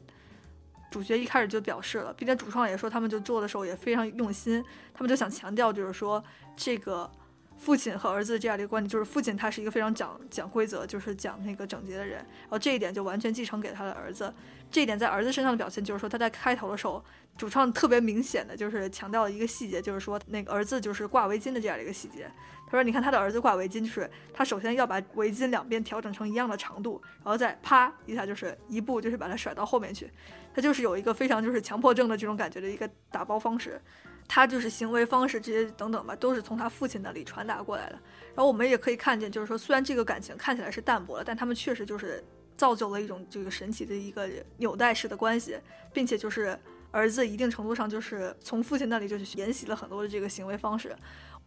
[0.89, 6.23] 主角一开始就表示了，并且主创也说他们就做的时候也非常用心，他们就想强调就是说
[6.57, 7.11] 这个。
[7.59, 14.33] 父亲和儿子这样的一个关系，就是父亲他是一个非常讲讲规则，就是讲那个整洁的人，然后这一点就完全继承给他的儿子。
[14.71, 17.03] 这一点在儿子身上的表现，就是说他在开头的时候，
[17.37, 22.31] 主创特别明显的就是强调了一个细节，就是说那个儿子就是挂围巾的这样的一个细节。
[22.71, 30.11] 他说：“你看他的儿子挂围巾，就是他首先要把围巾两边调整成一样的长度，然后再啪一下就是一步就是把它甩到后面去，
[30.55, 33.81] 他就是有一个非常就是强迫症的这种感觉的一个打包方式。”
[34.29, 37.99] 他就是行为方式这些等等吧，都是从他父亲那里传达过来的。
[38.35, 42.23] 然后我们也可以看见，就是说，虽然这个感情看起来是淡薄了，但他们确实就是
[42.57, 45.59] 造就了一种这个神奇的一个纽带式的关系，
[45.93, 46.57] 并且就是
[46.91, 50.95] 儿子一定程度上就是从父亲那里就是沿袭了很多的这个行为方式。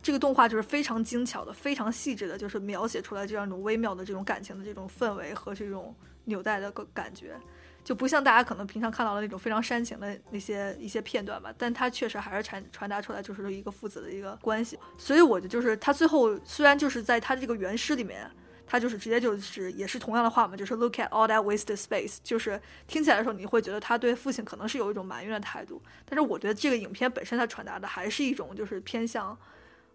[0.01, 7.35] 这个动画就是非常精巧的、非常细致的，就是描写出来这样一种微妙的这种感情的这种氛围和这种纽带的个感觉。
[7.83, 14.77] 就不像大家可能平常看到的那种非常煽情的那些一些片段吧，但它确实还是传传达出来就是一个父子的一个关系。
[14.97, 18.29] 所以我觉得就是他最后虽然就是在他这个原诗里面，
[18.67, 29.37] 他就是直接就是也是同样的话嘛，就是 look at all that wasted space，就是听起来的时候你会觉得他对父亲可能是有一种埋怨的态度，但是我觉得这个影片本身它传达的还是一种就是偏向。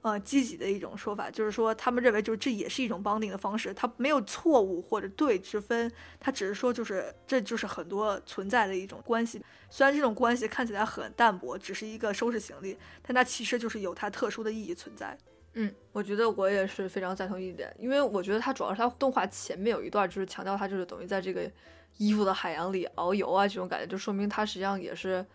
[0.06, 5.90] 呃，积极的一种说法，就是说他们认为，就是这也是一种绑定的方式，它没有错误或者对之分，
[6.20, 9.42] 它只是说，就是这就是很多存在的一种关系。
[9.68, 15.18] 虽然这种关系看起来很淡薄，只是一个收拾行李，但它其实就是有它特殊的意义存在。
[15.54, 21.50] 嗯，我觉得我也是非常赞同一点，因为我觉得它主要是它动画前面有一段，就是强调它就是等于在这个
[21.96, 25.26] 衣服的海洋里遨游啊，这种感觉就说明它实际上也是。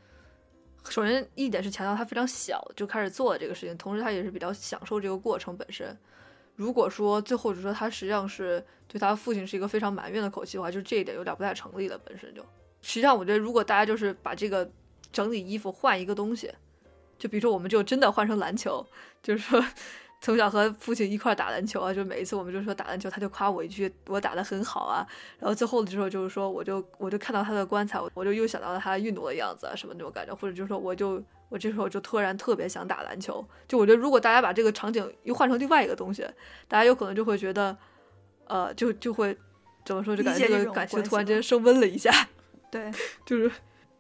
[0.89, 5.97] 首先一点是强调他非常小就开始做这个事情，同时他也是比较享受这个过程本身。
[6.55, 11.97] 如果说最后就说他实际上是对他父亲是一个非常埋怨的口气的话，就这一点有点不太成立了。
[11.99, 12.41] 本身就，
[12.81, 14.69] 实际上我觉得如果大家就是把这个
[15.11, 16.51] 整理衣服换一个东西，
[17.17, 18.85] 就比如说我们就真的换成篮球，
[19.21, 19.63] 就是说。
[20.21, 25.03] 从小和父亲一块打篮球啊，就每一次我们就说打篮球，他就夸我一句我打得很好啊。
[25.39, 33.43] 然后最后的时候就是说，我就我就看到他的棺材，我就又想到了他运动的样子啊，什么那种感觉，或者就是说，我就我这时候就突然特别想打篮球。
[33.67, 36.21] 就我觉得，如果大家把这个场景又换成另外一个东西，
[36.67, 37.75] 大家有可能就会觉得，
[38.45, 39.35] 呃，就就会
[39.83, 42.11] 怎么说，就感觉这个感情突然间升温了一下。
[42.69, 42.91] 对，
[43.25, 43.51] 就是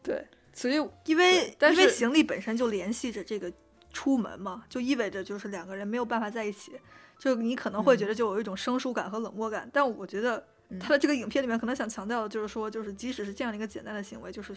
[0.03, 3.51] 对，所以因为因为行李本身就联系着这个。
[3.91, 6.73] 出门嘛，就意味着就是两个人没有办法在一起，
[7.19, 9.69] 就你可能会觉得就有一种生疏感和冷漠感。
[9.71, 10.43] 但我觉得
[10.79, 14.55] 他的这个影片里面可能想强调的就是说，就是即使是这样的一个简单的行为，就是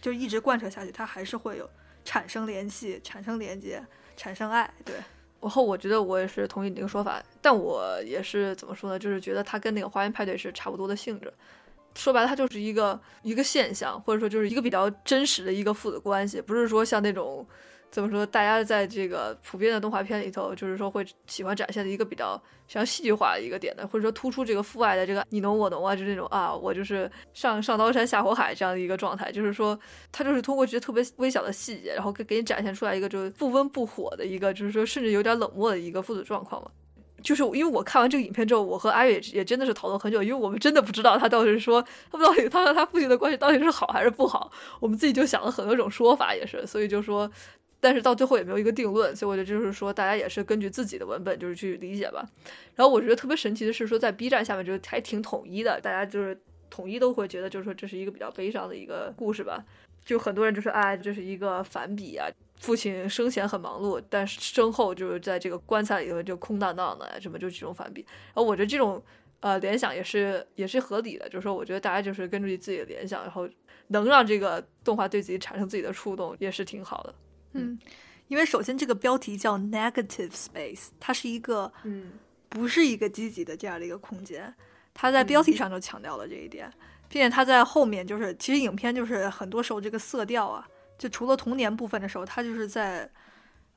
[0.00, 1.70] 就一直贯彻下去，他还是会有
[2.04, 3.84] 产生联系、产生连接、
[4.16, 4.68] 产生爱。
[4.84, 4.96] 对，
[5.40, 8.98] 然后我觉得我也是同意你这个说法，但我也是怎么说呢？
[8.98, 11.32] 就是觉得他跟那个花园派对是差不多的性质。
[11.94, 17.46] 说白了，它就是一个一个现象，或者说就是一个比较真实的一个父子关系，不是说像那种。
[17.92, 18.24] 怎么说？
[18.24, 29.30] 大家在这个普遍的动画片里头，就是说会喜欢展现的一个比较像戏剧化的一个点的，或者说突出这个父爱的这个你侬我侬啊，就是那种啊，我就是上上刀山下火海这样的一个状态。
[29.30, 29.78] 就是说，
[30.10, 36.70] 他就是通过这些特别微小的细节，然后给给你展现出来一个就是不温不火的一个，就是说甚至有点冷漠的一个父子状况嘛。
[37.22, 44.50] 就是因为我看完这个影片之后，我和阿月也真的是讨论很久，因为我们真的不知道他到底是说他到底他和他父亲的关系到底是好还是不好，
[44.80, 47.30] 我们自己就想了很多种说法，也是，所以就说。
[47.82, 52.24] 但是到最后也没有一个定论，所以我觉得就是说，大家也是根据自己的文本就是去理解吧。
[52.76, 56.40] 然后我觉得特别神奇的是说，在 B 站下面就还挺统一的，大家就是
[56.70, 59.64] 统一都会觉得就是说这是一个比较悲伤的一个故事吧。
[60.04, 62.28] 就很多人就说啊，这是一个反比啊，
[62.60, 68.06] 父亲生前很忙碌，但是身后就是在这个棺材里头就空荡荡的，什么就这种反比。
[68.28, 69.02] 然后我觉得这种
[69.40, 73.48] 呃联想也是也是合理的，就是说我觉得大家就是根据自己的联想，然后
[73.88, 77.14] 能让这个动画对自己产生自己的触动，也是挺好的。
[77.54, 77.78] 嗯，
[78.28, 82.12] 因为首先这个标题叫 negative space，它是一个嗯。
[82.54, 84.54] 不是一个积极的这样的一个空间，
[84.92, 86.70] 它在标题上就强调了这一点，
[87.08, 93.10] 并且它在后面就是其实影片就是很多时候这个色调啊，就除了童年部分的时候，它就是在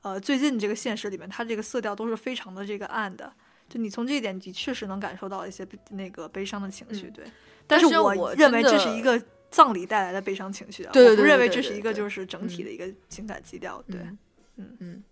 [0.02, 3.32] 呃最近这个现实里面，它这个色调都是非常的这个暗的。
[3.66, 7.12] 就你从这一点，你确实能感受到一些那个悲伤的情绪，嗯。
[7.14, 7.24] 对。
[7.66, 9.18] 但是是我认为这是一个
[9.50, 14.00] 葬礼带来的悲伤情绪啊，对对对我不认为这是一个就是整体嗯的一个情感基调，对。
[14.00, 14.18] 嗯
[14.56, 15.02] 嗯嗯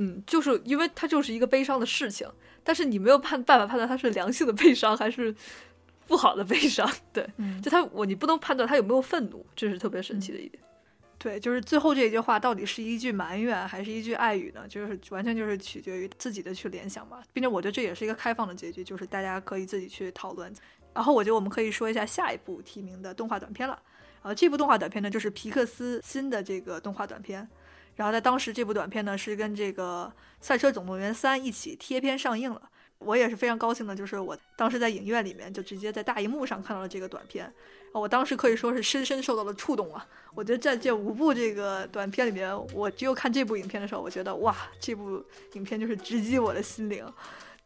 [0.00, 2.28] 嗯，就是因为它就是一个悲伤的事情，
[2.62, 5.34] 但是你没有判办法判断它是良性的悲伤还是
[6.06, 6.88] 不好的悲伤。
[7.12, 10.62] 对，嗯就他我你不能判断他有没有愤怒，这是特别神奇的一点。
[11.18, 14.68] 对，就是最后这一句话到底是一句埋怨还是一句爱语呢？
[14.68, 20.52] 就是完全就是取决于自己的去联想吧，并且我觉得这也是一个开放的结局，就是大家可以自己去讨论。
[20.98, 23.80] 然后我觉得我们可以说一下下一部提名的动画短片了。
[24.22, 27.48] 呃，这部动画短片呢，就是皮克斯新的这个动画短片。
[27.94, 30.12] 然后在当时这部短片呢是跟这个
[30.44, 32.60] 《赛车总动员三》一起贴片上映了。
[32.98, 37.48] 我也是非常高兴的，就是我当时在影院里面就直接在大荧幕上看到了这个短片。
[37.92, 40.04] 我当时可以说是深深受到了触动啊！
[40.34, 47.06] 我觉得在这五部这个短片里面，我只有看这部影片的时候，我觉得哇，这部影片就是直击我的心灵，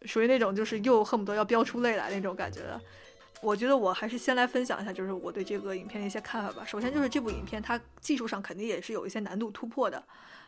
[0.04, 2.78] 属于那种就是又恨不得要飙出泪来那种感觉的。
[3.42, 6.64] 我觉得我还是先来分享一下，就是我对这个影片的一些看法吧。
[6.64, 10.02] 首先就是这部影片它技术上肯定也是有一些难度突破的，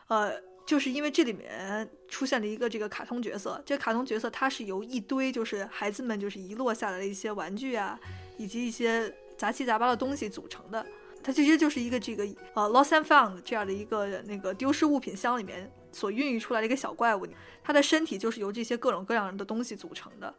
[0.07, 0.31] 呃，
[0.65, 7.99] 就是因为这里面出现了一个这个卡通角色，这卡通角色它是由一堆就是孩子们就是遗落下来的一些玩具啊，
[8.37, 10.85] 以及一些杂七杂八的东西组成的。
[11.21, 17.27] 它其实就是一个这个呃 lost and found 这样的一个那个丢失物品箱里面所孕育出来的一个小怪物，
[17.61, 20.33] 它的身体就是由这些各种各样的东西组成的。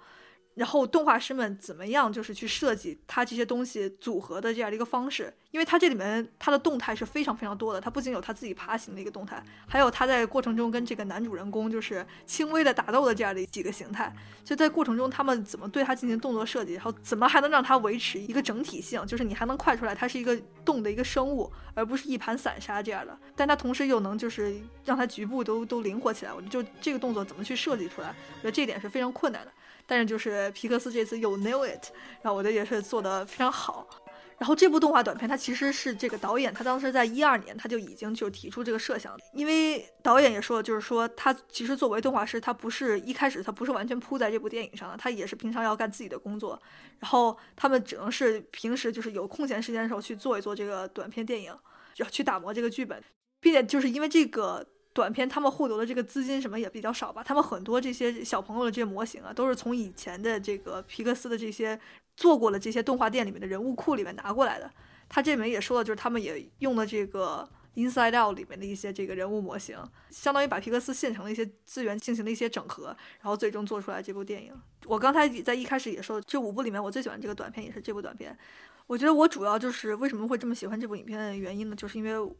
[0.57, 14.11] 然后动画师们怎么样，就是去设计它这些东西组合的这样的一个方式，因为它这里面它的动态是非常非常多的，它不仅有它自己爬行的一个动态，还有它在过程中跟这个男主人公就是轻微的打斗的这样的几个形态，
[14.42, 29.53] 就在过程中他们怎么对它进行动作设计，然后怎么还能让它维持一个整体性，就是你还能快出来它是一个动的一个生物，而不是一盘散沙这样的，但它同时又能就是让它局部都都灵活起来，我就这个动作怎么去设计出来，我觉得这一点是非常困难的。
[29.87, 33.87] 但是就是皮克斯这次又 nail it，然后我觉得也是做的非常好。
[34.38, 46.61] 然后这部动画短片，它其实是这个导演，他当时在一二年他就已经就提出这个设想，因为导演也说，就是说他其实作为动画师，他不是一开始他不是完全扑在这部电影上的，他也是平常要干自己的工作，
[46.99, 51.57] 然后他们只能是平时就是有空闲时间的时候去做一做这个短片电影，
[51.96, 53.03] 要去打磨这个剧本，
[53.40, 54.66] 并且就是因为这个。
[54.97, 61.79] 短片他们获得的这个资金什么也比较少吧，他们很多这些小朋友的这些模型啊，都是从以前的这个皮克斯的这些
[62.17, 64.71] 做过了这些动画店里面的人物库里面拿过来的。
[65.07, 69.77] 他这里面也说了，就是他们也用了这个 Inside Out 里面的一些这个人物模型，
[70.09, 72.87] 相当于把皮克斯现成的一些资源进行了一些整合，
[73.21, 74.55] 然后最终做出来这部电影。
[74.87, 78.35] 我刚才在一开始也说，这五部里面我最喜欢这个短片也是这部短片。
[78.87, 81.77] 我觉得我主要就是为什么会这么喜欢这部影片的原因呢？
[81.77, 82.35] 就是因为。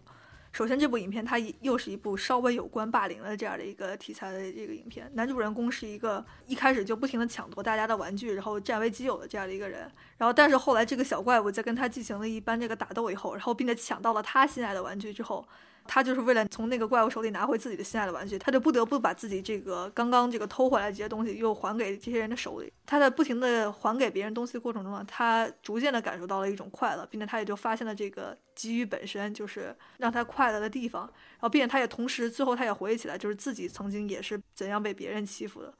[0.57, 5.07] 首先，这部影片它又是一部稍微有关霸凌的这样的一个题材的这个影片。
[5.13, 9.81] 男主人公是一个一开始就不停的抢夺大家的玩具，然后占为己有的这样的一个人。
[10.17, 15.47] 然后，但是后来这个小怪物在跟他进行了一番这个打斗以后，然后并且抢到了他心爱的玩具之后，
[15.87, 22.73] 他就是为了从那个怪物手里拿回自己的心爱的玩具，他就不得不把自己这个刚刚这个偷回来这些东西又还给这些人的手里。
[22.85, 31.03] 他在不停的还给别人东西的过程中呢，他逐渐的感受到了一种快乐，并且他也就发现了这个给予本身就是让他快乐的地方。
[31.03, 35.73] 然后，并且他也同时最后他也回忆起来，就是自己曾经也是怎样被别人欺负的。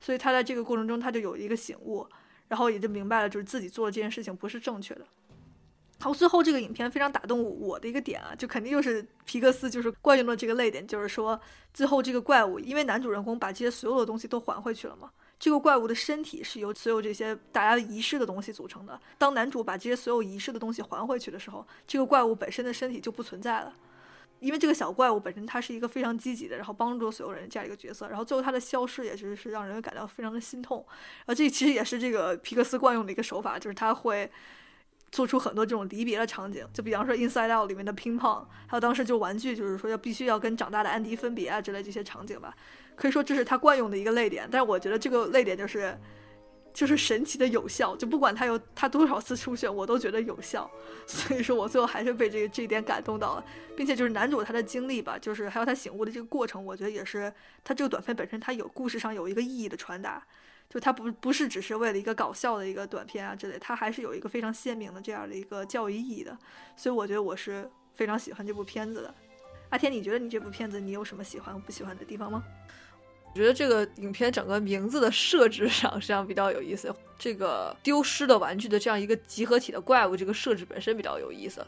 [0.00, 2.06] 所以他在这个过程中他就有一个醒悟，
[2.48, 5.04] 然后也就明白了，就是自己做的这件事情不是正确的。
[6.00, 11.38] 好，最后这个影片非常打动我的一个点啊，就肯定又是皮克斯就是惯用的这个泪点，就是说
[11.74, 19.00] 最后这个怪物，因为男主人公把这些所有的东西都还回去了嘛，这个怪物的身体是由所有这些大家遗失的东西组成的。
[19.18, 23.74] 当男主把这些所有遗失的东西还回去的时候，这个怪物本身的身体就不存在了，
[24.38, 30.84] 因为这个小怪物本身它是一个非常积极的，然后帮助所有人这样一个角色，然后最后它的消失也是是让人感到非常的心痛。
[31.26, 34.30] 然后这其实也是这个皮克斯惯用的一个手法，就是他会。
[35.10, 42.54] 做出很多这种离别的场景，就比方说《Inside Out》里面的乒乓，还有当时就玩具，就是说要必须要跟长大的安迪分别啊之类这些场景吧，
[42.94, 44.46] 可以说这是他惯用的一个泪点。
[44.50, 45.98] 但是我觉得这个泪点就是，
[46.74, 50.70] 就是神奇的有效，就不管他有他多少次出现，我都觉得有效。
[51.06, 53.44] 所以说我最后还是被这个这一点感动到了，
[53.74, 57.32] 并且就是男主他的经历吧，就是还有他醒悟的这个过程，我觉得也是
[57.64, 60.22] 他这个短片本身他有故事上有一个意义的传达，
[60.68, 66.36] 就他不不是只是为了一个搞笑的一个短片啊之类，他还是有一个非常鲜明的这样的一个教育意义的。
[66.76, 69.14] 所以我觉得我是非常喜欢这部片子的。
[69.70, 72.42] 阿天，你觉得你这部片子你有什么喜欢不喜欢的地方吗？
[73.34, 76.92] 我觉得这个影片整个名字的设置上实际上比较有意思。
[77.18, 81.64] 这个丢失的玩具的这样一个集合体的怪物，这个设置本身比较有意思。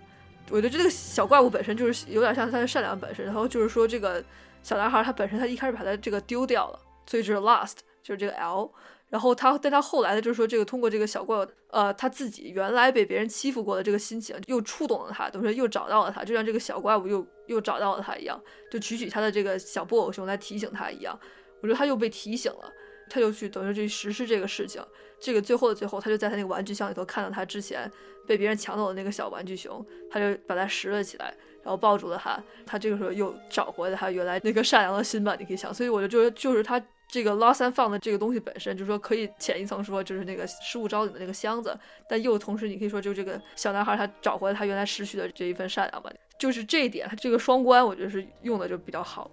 [0.48, 3.24] 我觉得这个小怪物本身就是有点像他的善良本身。
[3.24, 4.24] 然后就是说这个
[4.62, 8.70] 小男孩他本身他一开始把他这个丢掉了，所以就是 lost，就是这个 L。
[9.08, 18.40] 然后他但他后来的就是说这个通过这个小怪物，呃，他自己原来被别人欺负过的这个心情又触动了他，等于说又找到了他，就像这个小怪物又又找到了他一样，
[18.70, 21.18] 就举起他的这个小布偶熊来提醒他一样。
[21.60, 22.72] 我觉得他又被提醒了，
[23.08, 24.80] 他就去等于去实施这个事情。
[25.18, 27.90] 这个最后的最后，他就在他那个玩具箱里头看到他之前
[28.28, 31.34] 被别人抢走的那个小玩具熊，他就把它拾了起来，
[31.64, 32.40] 然后抱住了他。
[32.64, 35.74] 他这个时候又找回了他原来那个善良的心吧，你可以想。
[35.74, 36.80] 所以我就觉得，就是他
[37.10, 41.76] 这个 lost and found 的这个东西本身，就是说可以浅一层说，就是那个失物招领的那个箱子，
[42.08, 46.10] 但又同时你可以说，就这个小男孩他找回了他原来失去的这一份善良吧。
[46.38, 49.30] 就是这一点，他这个双关，我觉得是用的就比较好。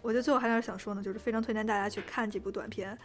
[0.00, 2.98] 我觉得最后还是想说呢，就是非常推荐大家去看这部短片，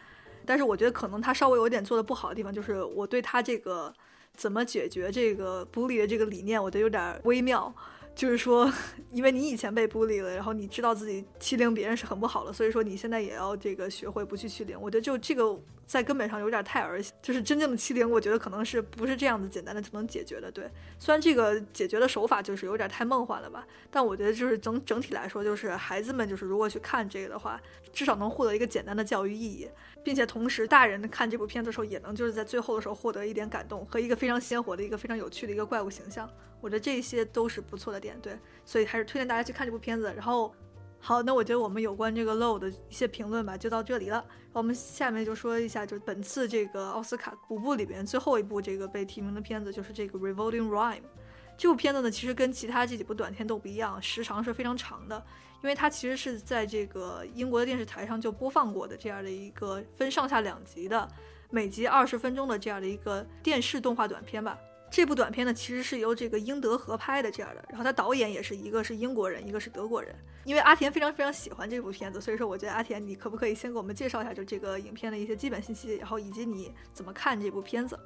[0.46, 3.94] 但是我觉得可能他稍微有点做的不好的地方，就是我对他这个
[4.36, 7.74] 怎么解决这个 bully 的这个理念，我觉得有点微妙。
[8.16, 8.72] 就是说，
[9.12, 14.80] 因为你以前被孤立了，然后你知道自己欺凌别人是很不好的，所以说你现在也要这个学会不去欺凌。
[14.80, 20.52] 我觉得就这个在根本上有点太儿戏，就是真正的欺凌，我觉得可能是不是这样子简单的就能解决的。
[20.52, 27.60] 对，虽然这个解决的手法就是有点太梦幻了吧，但我觉得就是整整体来说，就是孩子们就是如果去看这个的话，
[27.92, 29.68] 至少能获得一个简单的教育意义。
[30.04, 36.30] 并且同时，大人看这部片子的时候，也能就是在最后的时候获得一点感动和一个非常鲜活的一个非常有趣的一个怪物形象。
[36.64, 40.06] 我觉得这些都是不错的点，对，所以还是推荐大家去看这部片子。
[40.16, 40.56] 然后，
[40.98, 44.24] 好，那我觉得我们有关这个 low 的一些评论吧，就到这里了。
[44.54, 51.04] 我们下面就说一下，就本次这个奥斯卡五部里边最后一部这个被提名的片子，就是这个 Revolting Rhyme。
[51.58, 55.22] 这部片子呢，其实跟其他这几部短片都不一样，时长是非常长的。
[55.62, 61.06] 因为它其实是在这个英国的电视台上就播放过的这样的一个分上下两集的，
[61.50, 64.58] 每集二十分钟的这样的一个电视动画短片吧。
[64.94, 70.14] 这部短片呢，其实是由这个英德合拍的这样的，然后他导演也是一个是英国人，一个是德国人。
[70.46, 77.98] 因为阿田非常非常喜欢这部片子，所以说我觉得阿田，你可不可以先给我们介绍一下就这个影片的一些基本信息，然后以及你怎么看这部片子？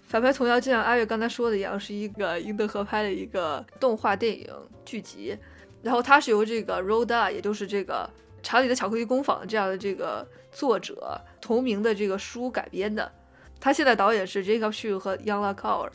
[0.00, 4.46] 反派童谣就像阿月刚才说的一样，是一个英德合拍的一个动画电影
[4.84, 5.34] 剧集。
[5.82, 8.06] 然后它是由这个 Roda，也就是这个
[8.42, 13.10] 《查理的巧克力工坊》这样的这个作者同名的这个书改编的。
[13.58, 15.92] 他现在导演是 Jacob Shu 和 Young La c o u r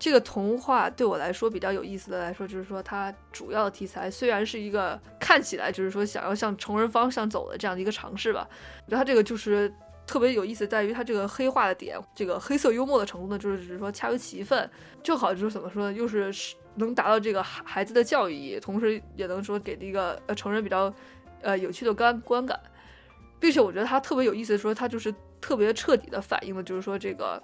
[0.00, 8.48] 这个童话对我来说比较有意思的来说，就是说它主要的题材虽然是一个看起来就是说想要向成人方向走的这样的一个尝试吧，
[8.86, 9.72] 我觉得它这个就是
[10.06, 14.68] 特别有意思，在于它这个黑化的点，这个黑色幽默的程度呢，就是只是说恰如其分，
[15.02, 16.32] 正好就是怎么说呢，又是。
[16.76, 20.90] 能达到这个孩孩子的教育意义，同时也能说给一个呃成人比较
[21.42, 22.58] 呃有趣的观观感，
[23.40, 27.42] 并且我觉得他特别有意思的说，他就是特别彻底的反映了，就是说这个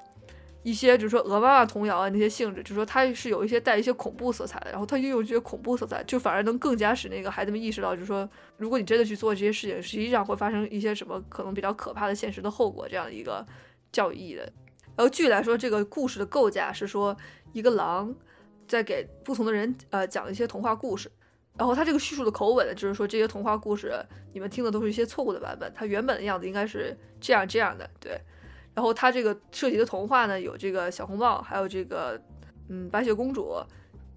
[0.66, 13.46] 一些就是说鹅妈妈童谣啊那些性质，就是说它是有一些带一些恐怖色彩的，然后它又有这些恐怖色彩，就反而能更加使那个孩子们意识到，就是说如果你真的去做这些事情，实际上会发生一些什么可能比较可怕的现实的后果，这样的一个
[13.92, 14.42] 教育意义的。
[14.96, 17.16] 然后具体来说，这个故事的构架是说
[17.52, 18.14] 一个狼。
[18.68, 21.08] 在给不同的人呃讲一些童话故事，
[21.56, 23.94] 然后他这个叙述的口吻呢，就是说这些童话故事
[24.32, 28.20] 你们听的都是一些错误的版本，它原本的样子应该是这样这样的，对。
[28.76, 32.20] 然后他这个涉及的童话呢，有这个小红帽，还有这个
[32.68, 33.54] 嗯白雪公主、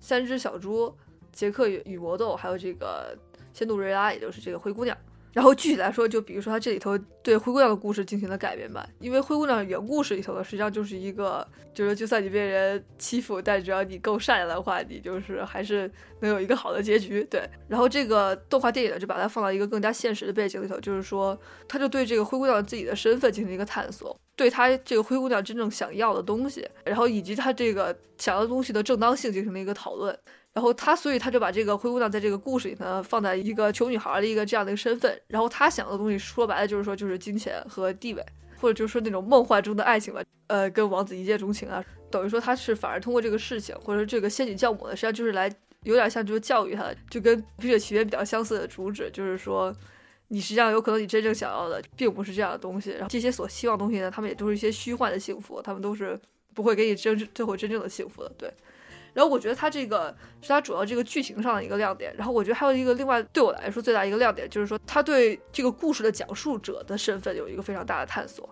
[0.02, 0.94] 三只小猪、
[1.32, 3.18] 杰克与魔豆，还有这个
[3.54, 4.98] 仙杜瑞拉，也就是这个灰姑娘。
[5.34, 15.90] 然后具体来说，就比如说它这里头对灰姑娘的故事进行了改编吧，因为灰姑娘原故事里头呢，实际上就是一个，就是就算你被人欺负，但只要你够善良的话，你就是还是
[16.22, 17.24] 能有一个好的结局。
[17.26, 30.18] 对，然后这个动画电影呢，就把它放到一个更加现实的背景里头，就是说，他就对这个灰姑娘自己的身份进行一个探索，对他这个灰姑娘真正想要的东西，然后以及他这个想要的东西的正当性进行了一个讨论。
[30.54, 35.22] 然后他，所以他就把这个灰姑娘在这个故事里呢，放在一个穷女孩的一个这样的一个身份。
[35.28, 38.26] 然后他想要的东西，说白了就是说，就是金钱和地位，
[38.58, 40.22] 或者就是说那种梦幻中的爱情吧。
[40.48, 45.48] 呃，跟王子一见钟情啊，等于说他是反而通过这个事情，或者这个仙女教母呢，实际上就是来
[45.84, 49.72] 有点像就是教育他，就跟《冰雪奇缘》比较相似的主旨，就是说
[50.30, 56.20] 你实际上有可能你真正想要的并不是这样的东西，然后这些所希望的东西呢，他们也都是一些虚幻的幸福，他们都是
[56.56, 58.52] 不会给你真最后真正的幸福的，对。
[59.20, 68.50] 然后我觉得它这个是它主要这个剧情上的一个亮点，然后我觉得还有一个另外对我来说最大一个亮点就是说，它对这个故事的讲述者的身份有一个非常大的探索。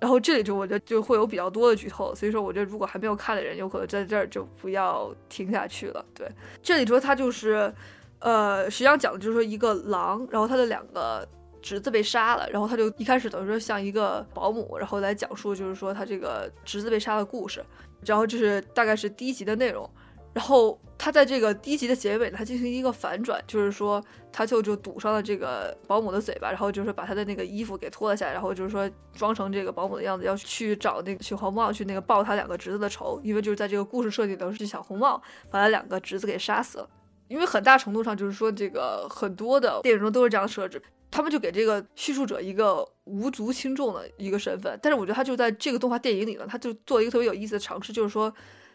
[0.00, 6.04] 然后这里就我觉得就会有比较多的剧透，所以说我觉得如果还没有看的人，有可能在这儿就不要听下去了。
[6.12, 6.28] 对，
[6.60, 7.72] 这里说它就是，
[8.18, 11.24] 呃，实际上讲的就是说一个狼，然后他的两个
[11.62, 17.64] 侄子被杀了，然后他就一开始等于说像一个保姆，然后来讲述就是说他这个侄子被杀的故事。
[18.06, 19.86] 然后这是大概是第一集的内容，
[20.32, 24.02] 然后他在这个第一集的结尾，他进行一个反转，就是说
[24.32, 35.20] 他就就堵上了这个保姆的嘴巴，然后就是把他的那个衣服给脱了下来，然后就是说装成这个保姆的样子，要去找那个去红帽去那个报他两个侄子的仇，因为就是在这个故事设定当中，是小红帽
[35.50, 36.88] 把他两个侄子给杀死了，
[37.28, 40.80] 因为很大程度上就是说这个很多的电影中都是这样设置。
[41.12, 48.32] 他们就给这个叙述者一个无足轻重的一个身份，但是我觉得他就在这个动画电影里呢，他就做了一个特别有意思的尝试，就是说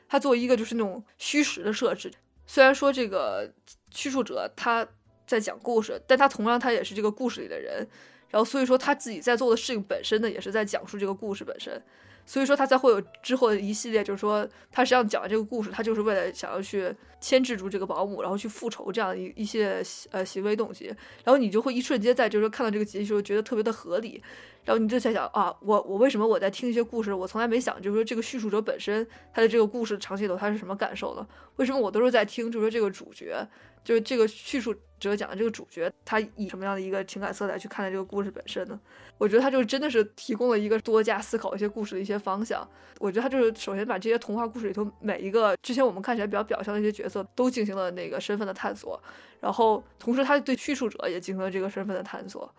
[0.07, 2.11] 他做一个就是那种虚实的设置。
[2.47, 3.51] 虽然说这个
[3.91, 4.87] 叙述者他
[5.25, 7.87] 在讲故事，但他同样他也是这个故事里的人，
[8.29, 11.81] 然后所以说他自己在做的事情本身呢，也是在讲述这个故事本身。
[12.25, 20.85] 所以说他才会有之后的一系列，就是说他实际上讲完这个故事，他就是为了想要去牵制住这个保姆，然后去复仇这样一一些呃行为动机，
[21.23, 24.21] 然后你就会一瞬间在就是说看到这个结局时候觉得特别的合理，
[24.63, 31.27] 然后你就在想啊，我我为什么我在听一些故事，我从来没想就是说这个叙述者本身他的这个故事长期里头他是什么感受呢？
[31.57, 33.47] 为什么我都是在听就是说这个主角？
[33.83, 34.73] 就是这个叙述
[35.09, 38.79] 者讲的这个主角，他以什么样的一个情感色彩去看待这个故事本身呢？
[39.17, 42.67] 我觉得他就真的是提供了一个多加思考一些故事的一些方向。
[42.99, 49.01] 我觉得他就是首先把这些童话故事里头每一个之前我们看起来比较表象的一些角色都进行了那个身份的探索，
[49.39, 52.53] 然后同时他对叙述者也进行了这个身份的探索，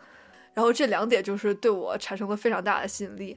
[0.55, 3.37] 然后这两点就是对我产生了非常大的吸引力。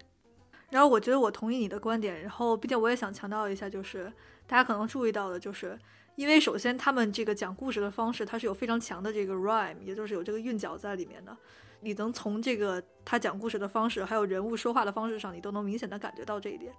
[0.70, 4.12] 然后我觉得我同意你的观点，然后并且我也想强调一下，就是
[4.45, 5.78] 大家可能注意到的就是。
[6.20, 11.34] 因为首先，他们这个讲故事的方式，它是有非常强的这个 rhyme，也就是有这个韵脚在里面的。
[11.80, 16.74] 你能从这个他讲故事的方式，还有人物说话的方式上，你都能明显的感觉到这一点。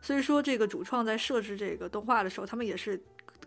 [0.00, 2.98] 所以说，这个主创在设置这个动画的时候，他们也是，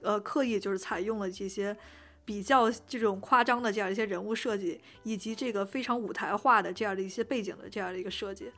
[0.03, 1.75] 呃，刻意就是采用了这些
[2.23, 8.51] 比较这种夸张的这样一些人物设计，以及这个非常舞台化的这样的一些背景的这样的一个设计。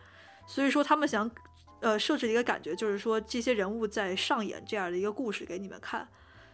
[0.45, 1.31] 所以说，他们想，
[1.79, 6.05] 呃，设置一个感觉，就是说这些人物在上演这样的一个故事给你们看。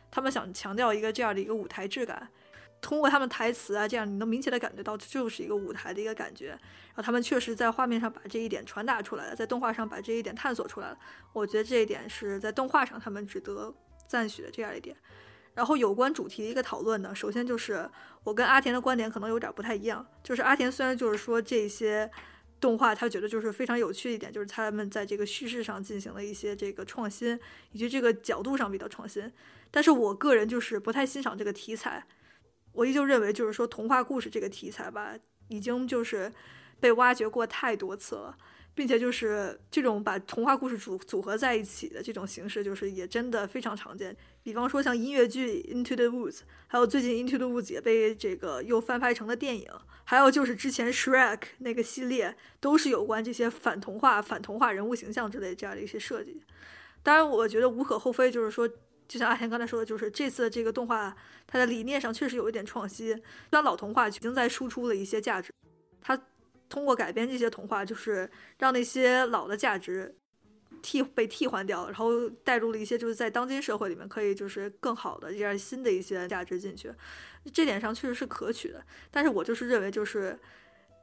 [0.09, 2.27] 他们想强调一个这样的一个舞台质感，
[2.81, 6.49] 通过他们台词啊，这样你能明显的感觉到就是一个舞台的一个感觉。
[6.49, 10.97] 然后他们确实在画面上把这一点传达出来了，在动画上把这一点探索出来了。
[11.33, 13.73] 我觉得这一点是在动画上他们值得
[14.07, 14.95] 赞许的这样一点。
[15.53, 17.89] 然后有关主题的一个讨论呢，首先就是
[18.23, 22.09] 我跟阿田的观点可能有点不太一样，就是阿田虽然就是说这些
[22.59, 27.39] 动画他觉得就是非常有趣一点，就是他们在这个叙事上进行了一些这个创新，
[27.71, 29.31] 以及这个角度上比较创新。
[29.69, 32.05] 但是我个人就是不太欣赏这个题材，
[32.71, 35.13] 我依旧认为就是说童话故事这个题材吧，
[35.49, 36.31] 已经就是
[36.79, 38.37] 被挖掘过太多次了，
[38.73, 44.15] 并且就是这种把童话故事组组合在一起的这种形式，就是也真的非常常见。
[44.47, 46.37] 比方说像音乐剧《Into the Woods》，
[46.67, 49.69] 还有最近《Into the Woods》也被这个又翻拍成了电影，
[50.05, 56.41] 还有就是之前《Shrek》那个系列，都是有关这些反童话、反童话人物形象之类这样的一些设计。
[57.03, 58.69] 当然，我觉得无可厚非，就是说。
[59.05, 63.21] 就像阿田刚才说的，就是这次这个动画，它的理念上确实有一点创新。
[63.51, 65.49] 像老童话已经在输出了一些价值，
[66.01, 66.17] 它
[66.67, 68.29] 通过改编这些童话，就是
[68.59, 70.13] 让那些老的价值
[70.81, 76.93] 替被替换掉，然后带入了一些就是在当今社会里面可以就是更好的这样新的一些价值进去。
[77.53, 80.37] 这点上确实是可取的，但是我就是认为就是。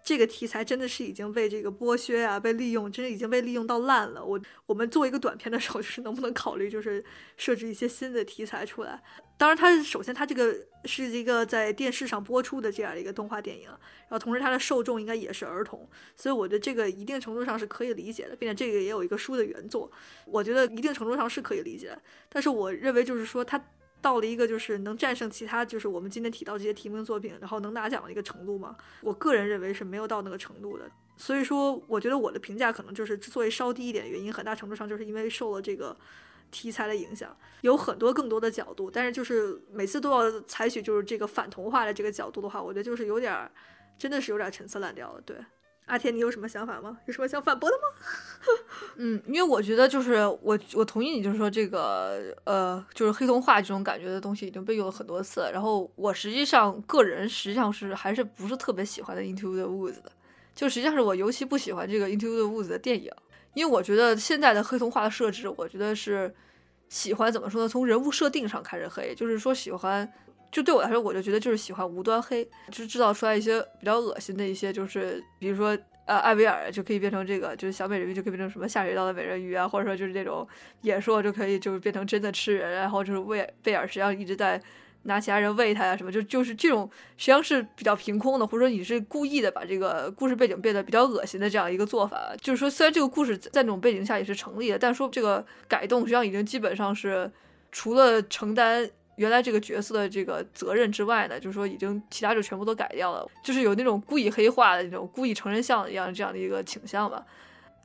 [0.04, 4.22] 这个题材真的是已经被这个剥削啊，被利用，真的已经被利用到烂了。
[4.22, 7.02] 我我们做一个短片的时候，就是能不能考虑，就是
[7.38, 9.02] 设置一些新的题材出来。
[9.38, 19.90] 当然，它首先它这个是一个在电视上播出的这样一个动画电影，然后同时它的受众应该也是儿童，所以我觉得这个一定程度上是可以理解的，并且这个也有一个书的原作，
[20.26, 21.98] 我觉得一定程度上是可以理解。
[22.28, 23.58] 但是我认为就是说它。
[24.04, 28.76] 到了一个就是能战胜其他，就是我们今天提到这些提名作品，然后能拿奖的一个程度吗？
[29.00, 30.84] 我个人认为是没有到那个程度的。
[31.16, 35.96] 所以说，我觉得我的评价可能就是之所以稍低一点，原因很大程度上就是因为受了这个
[36.50, 43.50] 题材的影响，有很多更多的角度，但是就是每次都要采取就是这个反童话的这个角度的话，我觉得就是有点，
[43.96, 45.20] 真的是有点陈词滥调了。
[45.22, 45.38] 对，
[45.86, 46.98] 阿天，你有什么想法吗？
[47.06, 47.82] 有什么想反驳的吗？
[48.96, 55.42] 嗯，因为我觉得就是我我同意你，就是说这个呃，就是黑童话这种感觉的东西已经被用了很多次。
[55.52, 60.10] 然后我实际上个人实际上是还是不是特别喜欢的《Into the Woods》的，
[60.54, 63.10] 就实际上是我尤其不喜欢这个《Into the Woods》的电影，
[63.52, 66.34] 因为我觉得现在的黑童话的设置，我觉得是
[66.88, 67.68] 喜欢怎么说呢？
[67.68, 70.10] 从人物设定上开始黑，就是说喜欢，
[70.54, 75.76] 就对我来说，我就觉得就是喜欢无端黑，就是制造出来一些比较恶心的一些，就是比如说。
[76.06, 80.46] 呃，艾薇儿就可以变成这个，就是小美人鱼就可以变成什么下水道的美人鱼啊，或者说就是这种
[80.82, 84.60] 野兽就可以就是变成真的吃人，然后就是贝贝尔实际上一直在
[85.04, 86.86] 拿其他人喂他呀什么，就就是这种
[87.16, 92.20] 实际上是比较凭空的，或者说你是故意的把这个故事背景变得比较恶心的这样一个做法。
[92.38, 97.32] 就是说，虽然这个故事在那种背景下也是成立的，但说这个改动实际上已经基本上是
[97.72, 98.90] 除了承担。
[99.16, 107.24] 原来这个角色的这个责任之外呢，就是说已经其他就全部都改掉了，就是有那种故意黑化的那种故意成人像一样这样的一个倾向吧。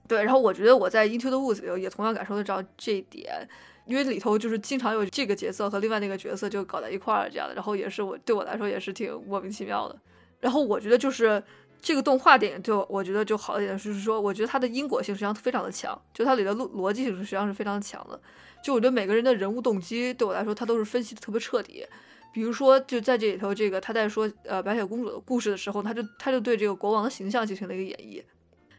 [0.07, 3.47] 对，然后我觉得我在《Into the Woods》里也同样感受得着这一点，
[3.85, 9.95] 因为里头就是经常有这个角色和另外那个角色就搞在一块儿这样的，然后也是我对我来说也是挺莫名其妙的。
[10.39, 11.43] 然后我觉得就是
[11.79, 18.19] 这个动画电影就我觉得就好一点，就是说我觉得它的因果性实际上非常的强，就它里的逻逻辑性实际上是非常强的。
[18.63, 21.85] 就我觉得每个人的人物动机对我来说，他都是分析的特别彻底。
[22.31, 28.23] 比如说，就在这里头，这个他在说呃白雪公主的故事的时候，他就他就对这个国王的形象进行了一个演绎。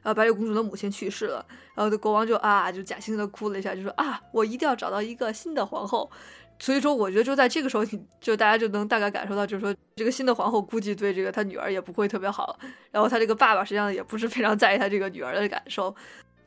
[0.02, 6.10] 呃，白雪公主的母亲去世了，然后国王就啊就假惺惺的哭了一下，就说啊我一定要找到一个新的皇后。
[6.60, 12.58] 所以说，我觉得就在这个时候，你就大家就能大概感受到，就是说这个新的皇后估计对这个他女儿也不会特别好。
[12.90, 15.94] 然后他这个爸爸实际上也不是非常在意他这个女儿的感受。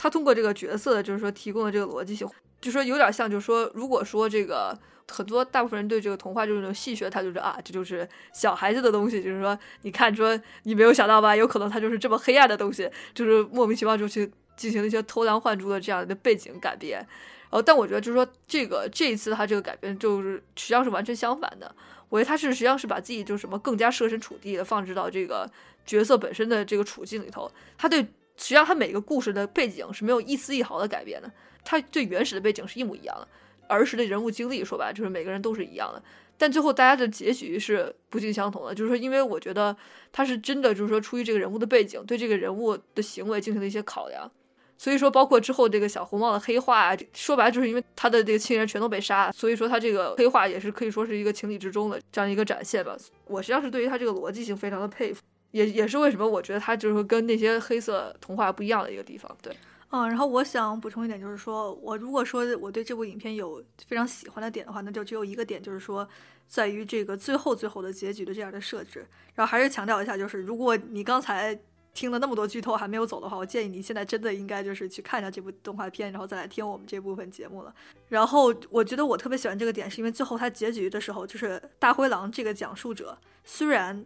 [0.03, 2.27] 他通过这个角色，就是说提供的这个逻辑性。
[2.59, 4.77] 就说有点像，就是说，如果说这个
[5.09, 16.99] 很多大部分人对这个童话就是那种戏谑，他就是啊，这就是小孩子的东西，就是说，你看，说你没有想到吧，有可能他就是这么黑暗的东西，就是莫名其妙就去进行了一些偷梁换柱的这样的背景改编。
[16.99, 21.73] 然后，但我觉得就是说，这个这一次他这个改编就是实际上是完全相反的。
[22.09, 25.49] 我觉得他是实际上是把自己就什么更加设身处地的放置到这个
[25.85, 27.49] 角色本身的这个处境里头。
[27.77, 28.05] 他对
[28.37, 31.31] 实际上他每个故事的背景是没有一丝一毫的改变的。
[31.63, 33.27] 它最原始的背景是一模一样的，
[33.67, 36.03] 儿时的人物经历说白了就是每个人都是一样的，
[36.37, 38.75] 但最后大家的结局是不尽相同的。
[38.75, 39.75] 就是说，因为我觉得
[40.11, 44.29] 他是真的，就是说出于这个人物的背景，对这个人物的行为进行了一些考量，
[44.77, 52.97] 所以说包括之后这个小红帽的黑化，说白了就是因为他的这个亲人全都被杀，所以说他这个黑化也是可以说是一个情理之中的这样一个展现吧。
[53.25, 55.21] 我实际上是对于他这个逻辑性非常的佩服，
[55.53, 59.35] 也也是为什么我觉得它就是跟那些黑色童话不一样的一个地方。
[59.41, 59.55] 对。
[59.95, 66.07] 嗯，然后我想补充一点，就是说我如果说我对这部影片有非常喜欢的点的话，那就只有一个点，就是说
[66.47, 69.05] 在于这个最后最后的结局的这样的设置。
[69.35, 71.55] 然后还是强调一下，就是如果你刚才
[71.93, 77.71] 听了那么多剧透还没有走的话，我建议你现在真的应该就是去看一下这部动画片，然后再来听我们这部分节目了。
[78.09, 84.03] 然后我觉得我特别喜欢这个点，是因为最后它结局的时候，就是大灰狼这个讲述者，虽然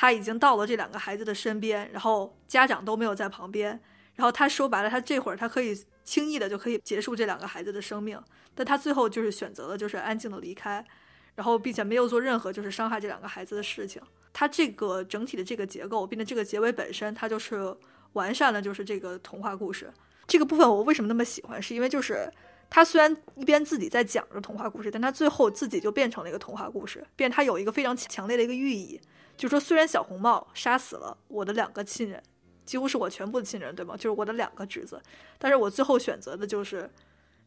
[0.00, 3.78] 他已经到了这两个孩子的身边，然后家长都没有在旁边。
[4.14, 8.18] 然后他说白了，他这会儿他可以轻易的就可以结束这两个孩子的生命，
[8.54, 10.82] 但他最后就是选择了就是安静的离开，
[11.34, 14.00] 然后并且没有做任何就是伤害这两个孩子的事情。
[14.32, 17.76] 他这个整体的这个结构，并且这个结尾本身，它就是
[18.14, 19.92] 完善了就是这个童话故事
[20.26, 20.66] 这个部分。
[20.66, 21.60] 我为什么那么喜欢？
[21.60, 22.32] 是因为就是
[22.70, 28.98] 他虽然一边自己在讲着童话故事，但他最后自己就变成了一个童话故事，变他有一个非常强烈的一个寓意，
[29.36, 32.22] 就说虽然小红帽杀死了我的两个亲人。
[32.66, 33.96] 几乎是我全部的亲人，对吗？
[33.96, 35.02] 就是我的两个侄子，
[35.40, 36.88] 但是我最后选择的就是，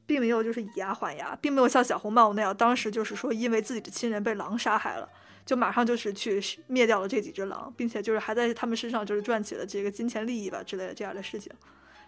[0.06, 5.08] 并没有就是以牙还牙，并没有像小红帽那样，当时就是说因为自己的亲人被狼杀害了，
[5.46, 11.50] 就马上就是去灭掉了这几只狼，并且就是还在他们身上就是赚起了这个金钱利益吧之类的这样的事情，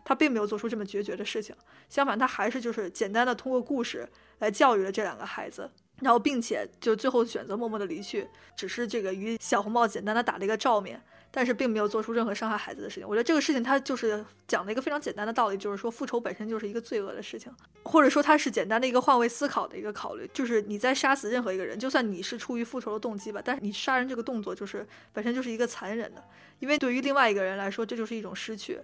[0.05, 1.53] 他并没有做出这么决绝的事情，
[1.89, 4.07] 相反他还是就是简单的通过故事
[4.39, 8.25] 来教育了这两个孩子，然后并且就最后选择默默的离去，
[8.55, 11.01] 只是这个与小红帽简单的打了一个照面。
[11.31, 13.05] 但是并没有做出任何伤害孩子的事情。
[13.05, 17.53] 我觉得这个事情它就是讲了一个非常简单的道理，就是说复仇本身就是一个罪恶的事情，
[17.83, 26.23] 或者说它是简单的一个换位思考的一个考虑，就是你在杀死任何一个人，就算你是出于复仇的动机吧，但是你杀人这个动作就是本身就是一个残忍的，
[26.59, 28.79] 因为对于另外一个人来说，这就是一种失去。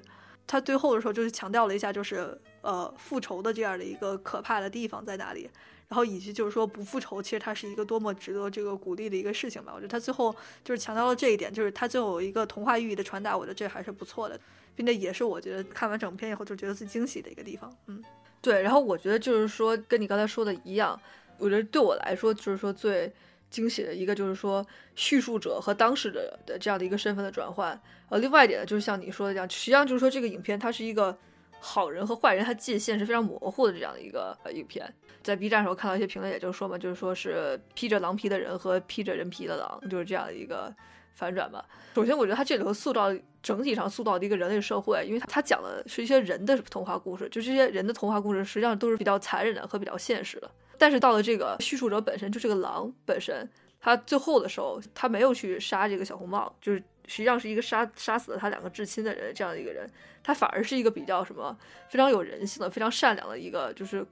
[0.52, 5.49] 他最后的时候就是强调了一下，就是呃复仇的这样的一个可怕的地方在哪里。
[5.88, 9.72] 然后以及就是说不复仇，其实它是一个多么值得这个鼓励的一个事情吧。
[9.74, 14.38] 我觉得他最后就是强调了这一点，就是他最后有一个童话寓意的传达，我觉得这还是不错的，
[14.76, 17.74] 并且也是我觉得看完整片以后就觉得最惊喜的一个地方。
[17.88, 18.04] 嗯，
[18.41, 18.62] 对。
[18.62, 20.99] 然后我觉得就是说跟你刚才说的一样，
[21.38, 23.12] 我觉得对我来说就是说最
[23.52, 27.80] 惊喜的一个就是说叙述者和当事者的这样的一个身份的转换。
[28.10, 31.16] 呃，另外一点呢，就是像你说的这样，实际上就是说这个影片它是一个
[31.60, 34.91] 好人和坏人，它界限是非常模糊的这样的一个呃影片。
[35.22, 40.74] 在 B 站时候看到一些评论，也就是说嘛，就是说是披着狼皮的人和披着人皮的狼，就是这样的一个
[41.14, 41.64] 反转吧。
[41.93, 50.49] 首先，我觉得它这里头塑造整体上塑造的一个人类社会，因为它讲的是一些人的童话故事，就这些人的童话故事实际上都是比较残忍的和比较现实的。
[50.82, 53.48] 但是到了这个叙述者本身，就这个狼本身，
[53.80, 59.88] 他最后的时候，他没有去杀这个小红帽，就是实际上是一个杀杀死了他两个至亲的人这样的一个人，
[60.24, 61.56] 他反而是一个比较什么
[61.88, 64.04] 非常有人性的、非常善良的一个就是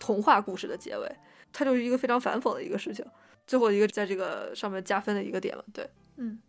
[0.00, 1.08] 童话故事的结尾，
[1.52, 3.06] 他就是一个非常反讽的一个事情，
[3.46, 5.64] 最后一个在这个上面加分的一个点了。
[5.72, 6.40] 对，嗯，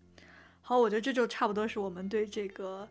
[0.62, 2.90] 好，我觉得这就差不多是我们对这个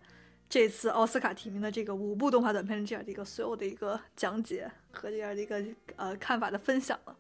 [0.49, 5.63] 这次奥斯卡提名的这个五部动画短片这样的一个所有的一个讲解和这样的一个
[5.97, 7.17] 呃看法的分享了。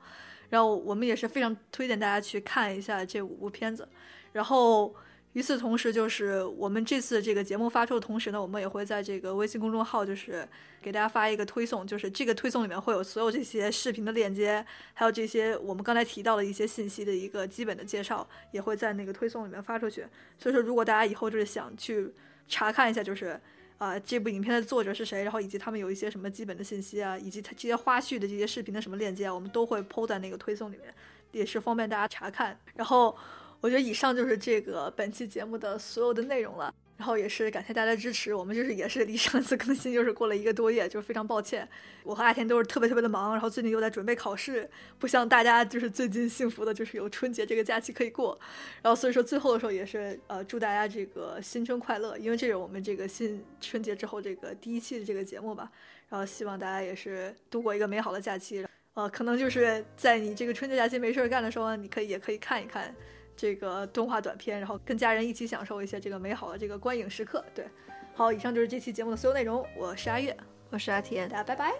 [0.49, 3.89] 然后我们也是非常推荐大家去看一下这五部片子。
[4.33, 4.95] 然后
[5.33, 10.49] 与此同时，就是我们这次这个节目发出的同时呢，我们也会在这个微信公众号就是
[10.81, 14.64] 给大家发一个推送，就是这个推送里面会有所有这些视频的链接，
[14.95, 20.07] 还有这些我们刚才提到的一些信息的一个基本的介绍，也会在那个推送里面发出去。
[20.39, 22.14] 所以说，如果大家以后就是想去
[22.49, 23.40] 查看一下，就是。
[23.78, 25.22] 啊，这部影片的作者是谁？
[25.22, 30.94] 然后以及他们有一些什么基本的信息啊，以及他这些花絮的这些视频的什么链接啊，我们都会抛在那个推送里面，
[31.30, 32.59] 也是方便大家查看。
[32.74, 33.14] 然后
[33.61, 36.74] 我觉得以上就是这个本期节目的所有的内容了。
[36.97, 41.68] 然后也是感谢大家的支持，我们就是也是离上次更新就是过了一个多月，就是非常抱歉。
[42.03, 44.68] 我和阿田都是特别特别的忙，然后最近又在准备考试，
[44.99, 48.38] 不像大家就是最近幸福的就是有春节这个假期可以过。
[48.82, 55.70] 然后所以说最后的时候也是呃祝大家这个新春快乐，因为这是我们这个新春节之后这个第一期的这个节目吧。
[56.09, 58.64] 然后希望大家也是度过一个美好的假期。
[58.94, 62.94] 呃，可能就是在你这个春节假期没事儿干的时候，你可以也可以看一看。
[63.37, 67.45] 这个动画短片，然后跟家人一起享受一些这个美好的这个观影时刻。
[67.55, 67.66] 对，
[68.14, 69.64] 好，以上就是这期节目的所有内容。
[69.76, 70.37] 我是阿月，
[70.70, 71.72] 我是阿田，大家拜拜，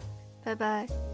[0.45, 1.06] 拜拜。